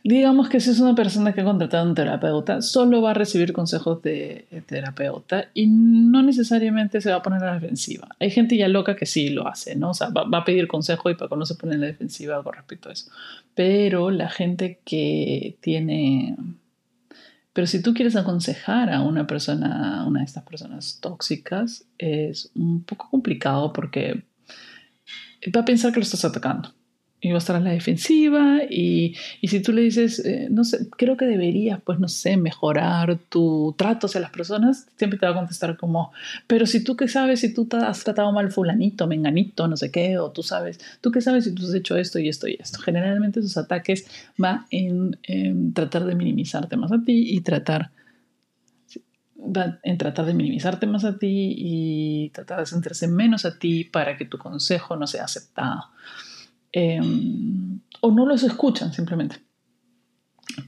digamos 0.03 0.49
que 0.49 0.59
si 0.59 0.71
es 0.71 0.81
una 0.81 0.97
persona 0.97 1.33
que 1.33 1.43
ha 1.43 1.45
contratado 1.45 1.85
a 1.85 1.89
un 1.89 1.95
terapeuta, 1.95 2.63
solo 2.63 3.01
va 3.01 3.13
a 3.13 3.15
recibir 3.15 3.53
consejos 3.53 4.03
de 4.03 4.45
terapeuta 4.67 5.51
y 5.55 5.69
no 5.69 6.25
necesariamente 6.25 7.01
se 7.01 7.11
va 7.11 7.19
a 7.19 7.23
poner 7.23 7.45
a 7.45 7.47
la 7.47 7.61
defensiva. 7.61 8.09
Hay 8.19 8.33
gente 8.33 8.57
ya 8.57 8.67
loca 8.67 8.97
que 8.97 9.07
sí 9.07 9.29
lo 9.29 9.47
hace, 9.47 9.77
¿no? 9.77 9.91
O 9.91 9.95
sea, 9.95 10.09
va, 10.09 10.27
a 10.37 10.45
pedir 10.45 10.67
consejo 10.67 11.11
y 11.11 11.17
que 11.17 11.27
no 11.37 11.47
se 11.47 11.55
pone 11.55 11.75
en 11.75 11.83
la 11.83 11.87
defensiva 11.87 12.43
con 12.43 12.55
respecto 12.55 12.89
a 12.89 12.93
eso. 12.93 13.09
Pero 13.55 14.11
la 14.11 14.31
gente 14.31 14.81
que 14.85 15.59
tiene... 15.61 16.35
Pero 17.53 17.69
si 17.69 17.83
tú 17.83 17.95
quieres 17.95 18.17
aconsejar 18.17 18.91
a 18.93 19.03
una 19.03 19.29
persona, 19.29 20.05
una 20.09 20.21
de 20.21 20.27
estas 20.27 20.43
personas 20.43 20.99
tóxicas, 21.01 21.85
es 21.99 22.51
un 22.57 22.83
poco 22.83 23.09
complicado 23.11 23.73
porque 23.73 24.25
va 25.55 25.63
a 25.63 25.65
pensar 25.65 25.93
que 25.93 26.01
lo 26.01 26.05
estás 26.05 26.25
atacando 26.25 26.75
y 27.21 27.29
va 27.29 27.35
a 27.35 27.39
estar 27.39 27.57
a 27.57 27.61
la 27.61 27.71
defensiva 27.71 28.61
y, 28.69 29.15
y 29.41 29.49
si 29.49 29.61
tú 29.61 29.73
le 29.73 29.83
dices, 29.83 30.25
eh, 30.25 30.49
no 30.51 30.65
sé, 30.65 30.89
creo 30.97 31.17
que 31.17 31.27
deberías, 31.27 31.81
pues 31.83 31.99
no 31.99 32.09
sé, 32.09 32.37
mejorar 32.39 33.19
tu 33.29 33.75
trato 33.77 34.07
hacia 34.07 34.23
las 34.23 34.31
personas, 34.31 34.87
siempre 34.97 35.19
te 35.19 35.27
va 35.27 35.33
a 35.33 35.35
contestar 35.35 35.77
como, 35.77 36.13
pero 36.47 36.65
si 36.67 36.83
tú 36.83 36.97
qué 36.97 37.09
sabes, 37.09 37.41
si 37.41 37.53
tú 37.53 37.67
te 37.67 37.77
has 37.77 38.03
tratado 38.05 38.33
mal 38.33 38.51
fulanito, 38.51 39.07
menganito, 39.07 39.69
no 39.69 39.77
sé 39.77 39.91
qué, 39.91 40.19
o 40.19 40.31
tú 40.31 40.43
sabes, 40.43 40.81
tú 41.03 41.11
qué 41.11 41.21
sabes 41.21 41.45
si 41.45 41.55
tú 41.55 41.67
has 41.67 41.75
hecho 41.75 41.97
esto 41.97 42.19
y 42.19 42.29
esto 42.29 42.49
y 42.49 42.57
esto. 42.59 42.81
Generalmente 42.81 43.43
sus 43.43 43.57
ataques 43.59 44.07
van 44.39 44.65
en, 44.71 45.19
en 45.25 45.75
tratar 45.75 46.07
de 46.07 46.15
minimizarte 46.15 46.77
más 46.77 46.91
a 46.91 47.03
ti 47.05 47.35
y 47.35 47.41
tratar 47.43 47.83
va 47.83 48.00
en 49.83 49.99
tratar 49.99 50.27
de 50.27 50.35
minimizarte 50.35 50.87
más 50.87 51.05
a 51.05 51.19
ti 51.19 51.55
y 51.57 52.31
tratar 52.31 52.61
de 52.61 52.67
sentirse 52.67 53.09
menos 53.09 53.45
a 53.45 53.59
ti 53.59 53.85
para 53.85 54.17
que 54.17 54.25
tu 54.25 54.39
consejo 54.39 54.97
no 54.97 55.07
sea 55.07 55.25
aceptado. 55.25 55.85
Em, 56.73 57.81
o 58.01 58.11
no 58.11 58.27
los 58.27 58.43
escuchan 58.43 58.93
simplemente. 58.93 59.37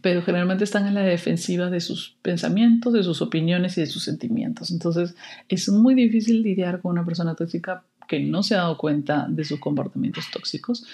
Pero 0.00 0.22
generalmente 0.22 0.64
están 0.64 0.86
en 0.86 0.94
la 0.94 1.02
defensiva 1.02 1.70
de 1.70 1.80
sus 1.80 2.16
pensamientos, 2.22 2.92
de 2.92 3.02
sus 3.02 3.20
opiniones 3.20 3.76
y 3.78 3.82
de 3.82 3.86
sus 3.86 4.04
sentimientos. 4.04 4.70
Entonces 4.70 5.14
es 5.48 5.68
muy 5.68 5.94
difícil 5.94 6.42
lidiar 6.42 6.80
con 6.80 6.92
una 6.92 7.04
persona 7.04 7.34
tóxica 7.34 7.84
que 8.08 8.20
no 8.20 8.42
se 8.42 8.54
ha 8.54 8.58
dado 8.58 8.78
cuenta 8.78 9.26
de 9.28 9.44
sus 9.44 9.60
comportamientos 9.60 10.30
tóxicos 10.30 10.84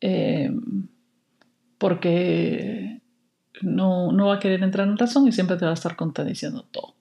em, 0.00 0.88
porque 1.78 3.00
no, 3.62 4.12
no, 4.12 4.26
va 4.26 4.36
a 4.36 4.38
querer 4.38 4.62
entrar 4.62 4.86
en 4.88 4.98
razón 4.98 5.26
y 5.28 5.32
siempre 5.32 5.56
te 5.56 5.64
va 5.64 5.70
a 5.70 5.74
estar 5.74 5.96
contradiciendo 5.96 6.64
todo. 6.70 6.95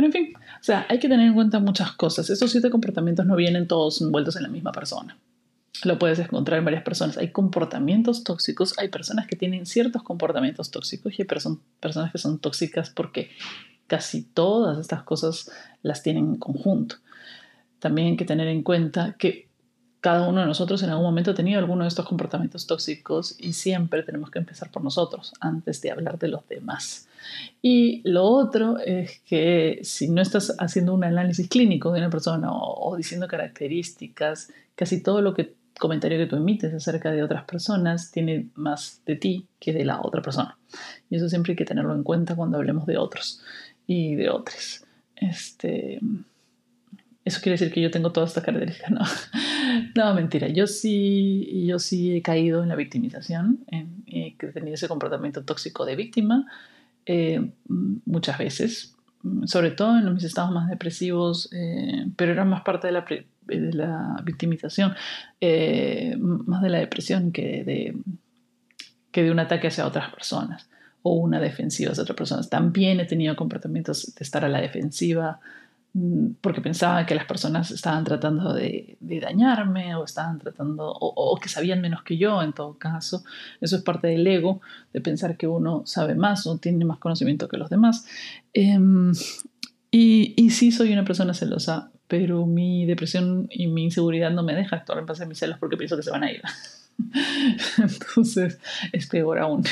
Pero 0.00 0.06
en 0.06 0.12
fin, 0.14 0.32
o 0.34 0.62
sea, 0.62 0.86
hay 0.88 0.98
que 0.98 1.10
tener 1.10 1.26
en 1.26 1.34
cuenta 1.34 1.58
muchas 1.58 1.92
cosas. 1.92 2.30
Estos 2.30 2.50
siete 2.50 2.70
comportamientos 2.70 3.26
no 3.26 3.36
vienen 3.36 3.68
todos 3.68 4.00
envueltos 4.00 4.34
en 4.36 4.44
la 4.44 4.48
misma 4.48 4.72
persona 4.72 5.18
lo 5.84 5.98
puedes 5.98 6.18
encontrar 6.18 6.58
en 6.58 6.64
varias 6.64 6.82
personas. 6.82 7.16
Hay 7.18 7.30
comportamientos 7.32 8.24
tóxicos, 8.24 8.78
hay 8.78 8.88
personas 8.88 9.26
que 9.26 9.36
tienen 9.36 9.66
ciertos 9.66 10.02
comportamientos 10.02 10.70
tóxicos 10.70 11.18
y 11.18 11.22
hay 11.22 11.28
personas 11.28 12.12
que 12.12 12.18
son 12.18 12.38
tóxicas 12.38 12.90
porque 12.90 13.30
casi 13.86 14.22
todas 14.22 14.78
estas 14.78 15.02
cosas 15.02 15.50
las 15.82 16.02
tienen 16.02 16.26
en 16.26 16.36
conjunto. 16.36 16.96
También 17.78 18.08
hay 18.08 18.16
que 18.16 18.24
tener 18.24 18.48
en 18.48 18.62
cuenta 18.62 19.16
que 19.18 19.48
cada 20.00 20.26
uno 20.26 20.40
de 20.40 20.46
nosotros 20.46 20.82
en 20.82 20.90
algún 20.90 21.04
momento 21.04 21.32
ha 21.32 21.34
tenido 21.34 21.58
alguno 21.58 21.84
de 21.84 21.88
estos 21.88 22.06
comportamientos 22.06 22.66
tóxicos 22.66 23.36
y 23.38 23.52
siempre 23.52 24.02
tenemos 24.02 24.30
que 24.30 24.38
empezar 24.38 24.70
por 24.70 24.82
nosotros 24.82 25.32
antes 25.40 25.82
de 25.82 25.90
hablar 25.90 26.18
de 26.18 26.28
los 26.28 26.46
demás. 26.48 27.06
Y 27.60 28.00
lo 28.04 28.24
otro 28.24 28.78
es 28.78 29.20
que 29.26 29.80
si 29.82 30.08
no 30.08 30.22
estás 30.22 30.56
haciendo 30.58 30.94
un 30.94 31.04
análisis 31.04 31.48
clínico 31.48 31.92
de 31.92 32.00
una 32.00 32.08
persona 32.08 32.48
o, 32.50 32.96
diciendo 32.96 33.28
características, 33.28 34.50
casi 34.74 35.02
todo 35.02 35.20
lo 35.20 35.34
que 35.34 35.54
comentario 35.78 36.18
que 36.18 36.26
tú 36.26 36.36
emites 36.36 36.74
acerca 36.74 37.10
de 37.10 37.22
otras 37.22 37.44
personas 37.44 38.10
tiene 38.10 38.48
más 38.54 39.00
de 39.06 39.16
ti 39.16 39.46
que 39.58 39.72
de 39.72 39.84
la 39.84 40.00
otra 40.02 40.22
persona. 40.22 40.58
Y 41.08 41.16
eso 41.16 41.28
siempre 41.28 41.52
hay 41.52 41.56
que 41.56 41.64
tenerlo 41.64 41.94
en 41.94 42.02
cuenta 42.02 42.36
cuando 42.36 42.58
hablemos 42.58 42.86
de 42.86 42.98
otros 42.98 43.42
y 43.86 44.14
de 44.14 44.30
otros. 44.30 44.84
Este, 45.16 46.00
eso 47.30 47.40
quiere 47.40 47.54
decir 47.54 47.72
que 47.72 47.80
yo 47.80 47.90
tengo 47.90 48.12
toda 48.12 48.26
esta 48.26 48.42
característica, 48.42 48.88
no. 48.90 49.00
no, 49.94 50.14
mentira. 50.14 50.48
Yo 50.48 50.66
sí, 50.66 51.64
yo 51.66 51.78
sí 51.78 52.16
he 52.16 52.22
caído 52.22 52.62
en 52.62 52.68
la 52.68 52.76
victimización, 52.76 53.60
en, 53.68 54.04
he 54.06 54.34
tenido 54.52 54.74
ese 54.74 54.88
comportamiento 54.88 55.44
tóxico 55.44 55.84
de 55.84 55.96
víctima 55.96 56.46
eh, 57.06 57.50
muchas 58.04 58.38
veces, 58.38 58.94
sobre 59.44 59.70
todo 59.70 59.98
en 59.98 60.12
mis 60.14 60.24
estados 60.24 60.50
más 60.50 60.68
depresivos, 60.68 61.48
eh, 61.52 62.06
pero 62.16 62.32
era 62.32 62.44
más 62.44 62.62
parte 62.62 62.86
de 62.86 62.92
la 62.92 63.04
de 63.58 63.72
la 63.72 64.20
victimización, 64.24 64.94
eh, 65.40 66.16
más 66.18 66.62
de 66.62 66.70
la 66.70 66.78
depresión 66.78 67.32
que 67.32 67.64
de, 67.64 67.96
que 69.10 69.22
de 69.22 69.30
un 69.30 69.38
ataque 69.38 69.68
hacia 69.68 69.86
otras 69.86 70.12
personas 70.12 70.68
o 71.02 71.14
una 71.14 71.40
defensiva 71.40 71.92
hacia 71.92 72.02
otras 72.02 72.16
personas. 72.16 72.50
También 72.50 73.00
he 73.00 73.06
tenido 73.06 73.36
comportamientos 73.36 74.14
de 74.14 74.22
estar 74.22 74.44
a 74.44 74.48
la 74.48 74.60
defensiva 74.60 75.40
porque 76.40 76.60
pensaba 76.60 77.04
que 77.04 77.16
las 77.16 77.24
personas 77.24 77.70
estaban 77.70 78.04
tratando 78.04 78.54
de, 78.54 78.96
dañarme 79.00 79.94
o 79.96 80.04
estaban 80.04 80.38
tratando 80.38 80.88
o, 80.88 81.36
que 81.40 81.48
sabían 81.48 81.80
menos 81.80 82.02
que 82.02 82.16
yo 82.16 82.42
en 82.42 82.52
todo 82.52 82.78
caso. 82.78 83.24
Eso 83.60 83.76
es 83.76 83.82
parte 83.82 84.06
del 84.06 84.26
ego, 84.26 84.60
de 84.92 85.00
pensar 85.00 85.36
que 85.36 85.48
uno 85.48 85.82
sabe 85.86 86.14
más 86.14 86.46
o 86.46 86.58
tiene 86.58 86.84
más 86.84 86.98
conocimiento 86.98 87.48
que 87.48 87.56
los 87.56 87.70
demás. 87.70 88.06
Em, 88.52 89.12
y, 89.90 90.34
y 90.36 90.50
sí 90.50 90.70
soy 90.70 90.92
una 90.92 91.04
persona 91.04 91.34
celosa, 91.34 91.90
pero 92.06 92.46
mi 92.46 92.86
depresión 92.86 93.48
y 93.50 93.66
mi 93.66 93.84
inseguridad 93.84 94.30
no 94.30 94.42
me 94.44 94.54
deja 94.54 94.76
actuar 94.76 94.98
en 94.98 95.06
base 95.06 95.24
a 95.24 95.26
mis 95.26 95.38
celos 95.38 95.58
porque 95.58 95.76
pienso 95.76 95.96
que 95.96 96.02
se 96.02 96.10
van 96.10 96.22
a 96.24 96.30
ir. 96.30 96.42
Entonces 97.78 98.58
es 98.92 99.06
peor 99.06 99.38
aún. 99.38 99.64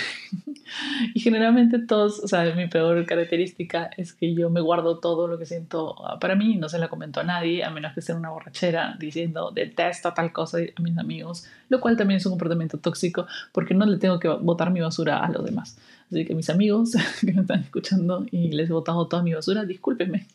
y 1.14 1.20
generalmente 1.20 1.78
todos, 1.78 2.20
o 2.20 2.28
sea, 2.28 2.54
mi 2.54 2.66
peor 2.68 3.04
característica 3.06 3.90
es 3.96 4.12
que 4.12 4.34
yo 4.34 4.50
me 4.50 4.60
guardo 4.60 4.98
todo 4.98 5.28
lo 5.28 5.38
que 5.38 5.46
siento 5.46 5.96
para 6.20 6.34
mí 6.34 6.56
no 6.56 6.68
se 6.68 6.78
la 6.78 6.88
comento 6.88 7.20
a 7.20 7.24
nadie, 7.24 7.64
a 7.64 7.70
menos 7.70 7.92
que 7.94 8.02
sea 8.02 8.16
una 8.16 8.30
borrachera 8.30 8.96
diciendo 8.98 9.50
detesto 9.50 10.12
tal 10.14 10.32
cosa 10.32 10.58
a 10.58 10.82
mis 10.82 10.96
amigos, 10.98 11.46
lo 11.68 11.80
cual 11.80 11.96
también 11.96 12.18
es 12.18 12.26
un 12.26 12.32
comportamiento 12.32 12.78
tóxico 12.78 13.26
porque 13.52 13.74
no 13.74 13.86
le 13.86 13.98
tengo 13.98 14.18
que 14.18 14.28
botar 14.28 14.70
mi 14.70 14.80
basura 14.80 15.24
a 15.24 15.30
los 15.30 15.44
demás. 15.44 15.78
Así 16.10 16.24
que 16.24 16.34
mis 16.34 16.50
amigos 16.50 16.92
que 17.20 17.32
me 17.32 17.42
están 17.42 17.60
escuchando 17.60 18.26
y 18.30 18.52
les 18.52 18.70
he 18.70 18.72
botado 18.72 19.06
toda 19.06 19.22
mi 19.22 19.34
basura, 19.34 19.64
discúlpenme 19.64 20.26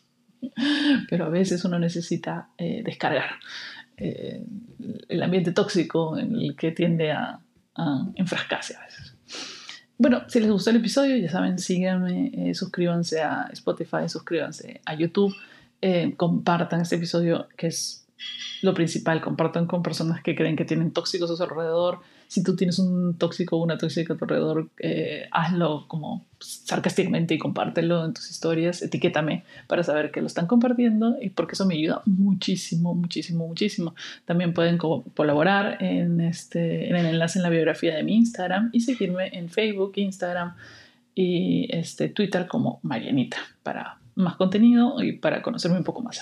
pero 1.08 1.26
a 1.26 1.28
veces 1.28 1.64
uno 1.64 1.78
necesita 1.78 2.48
eh, 2.58 2.82
descargar 2.84 3.30
eh, 3.96 4.44
el 5.08 5.22
ambiente 5.22 5.52
tóxico 5.52 6.18
en 6.18 6.34
el 6.34 6.56
que 6.56 6.72
tiende 6.72 7.12
a, 7.12 7.40
enfrascarse 8.14 8.76
a 8.76 8.84
veces. 8.84 9.16
Bueno, 9.98 10.22
si 10.28 10.38
les 10.38 10.48
gustó 10.48 10.70
el 10.70 10.76
episodio, 10.76 11.16
ya 11.16 11.28
saben, 11.28 11.58
síganme, 11.58 12.30
eh, 12.32 12.54
suscríbanse 12.54 13.20
a 13.20 13.48
Spotify, 13.52 14.08
suscríbanse 14.08 14.80
a 14.84 14.94
YouTube, 14.94 15.34
compartan 16.16 16.80
este 16.80 16.96
episodio 16.96 17.48
que 17.56 17.66
es 17.66 18.06
lo 18.62 18.74
principal, 18.74 19.20
compartan 19.20 19.66
con 19.66 19.82
personas 19.82 20.22
que 20.22 20.34
creen 20.34 20.56
que 20.56 20.64
tienen 20.64 20.92
tóxicos 20.92 21.30
a 21.30 21.36
su 21.36 21.42
alrededor, 21.42 22.00
si 22.34 22.42
tú 22.42 22.56
tienes 22.56 22.80
un 22.80 23.16
tóxico 23.16 23.56
o 23.56 23.62
una 23.62 23.78
tóxica 23.78 24.14
a 24.14 24.16
tu 24.16 24.24
alrededor, 24.24 24.68
eh, 24.80 25.28
hazlo 25.30 25.86
como 25.86 26.26
sarcásticamente 26.40 27.32
y 27.32 27.38
compártelo 27.38 28.04
en 28.04 28.12
tus 28.12 28.28
historias, 28.28 28.82
etiquétame 28.82 29.44
para 29.68 29.84
saber 29.84 30.10
que 30.10 30.20
lo 30.20 30.26
están 30.26 30.48
compartiendo 30.48 31.16
y 31.22 31.30
porque 31.30 31.52
eso 31.52 31.64
me 31.64 31.74
ayuda 31.74 32.02
muchísimo, 32.06 32.92
muchísimo, 32.92 33.46
muchísimo. 33.46 33.94
También 34.24 34.52
pueden 34.52 34.78
colaborar 34.78 35.80
en, 35.80 36.20
este, 36.20 36.88
en 36.88 36.96
el 36.96 37.06
enlace 37.06 37.38
en 37.38 37.44
la 37.44 37.50
biografía 37.50 37.94
de 37.94 38.02
mi 38.02 38.16
Instagram 38.16 38.70
y 38.72 38.80
seguirme 38.80 39.28
en 39.32 39.48
Facebook, 39.48 39.92
Instagram 39.94 40.56
y 41.14 41.68
este, 41.70 42.08
Twitter 42.08 42.48
como 42.48 42.80
Marianita 42.82 43.36
para 43.62 43.98
más 44.16 44.34
contenido 44.34 45.00
y 45.04 45.12
para 45.12 45.40
conocerme 45.40 45.78
un 45.78 45.84
poco 45.84 46.02
más. 46.02 46.20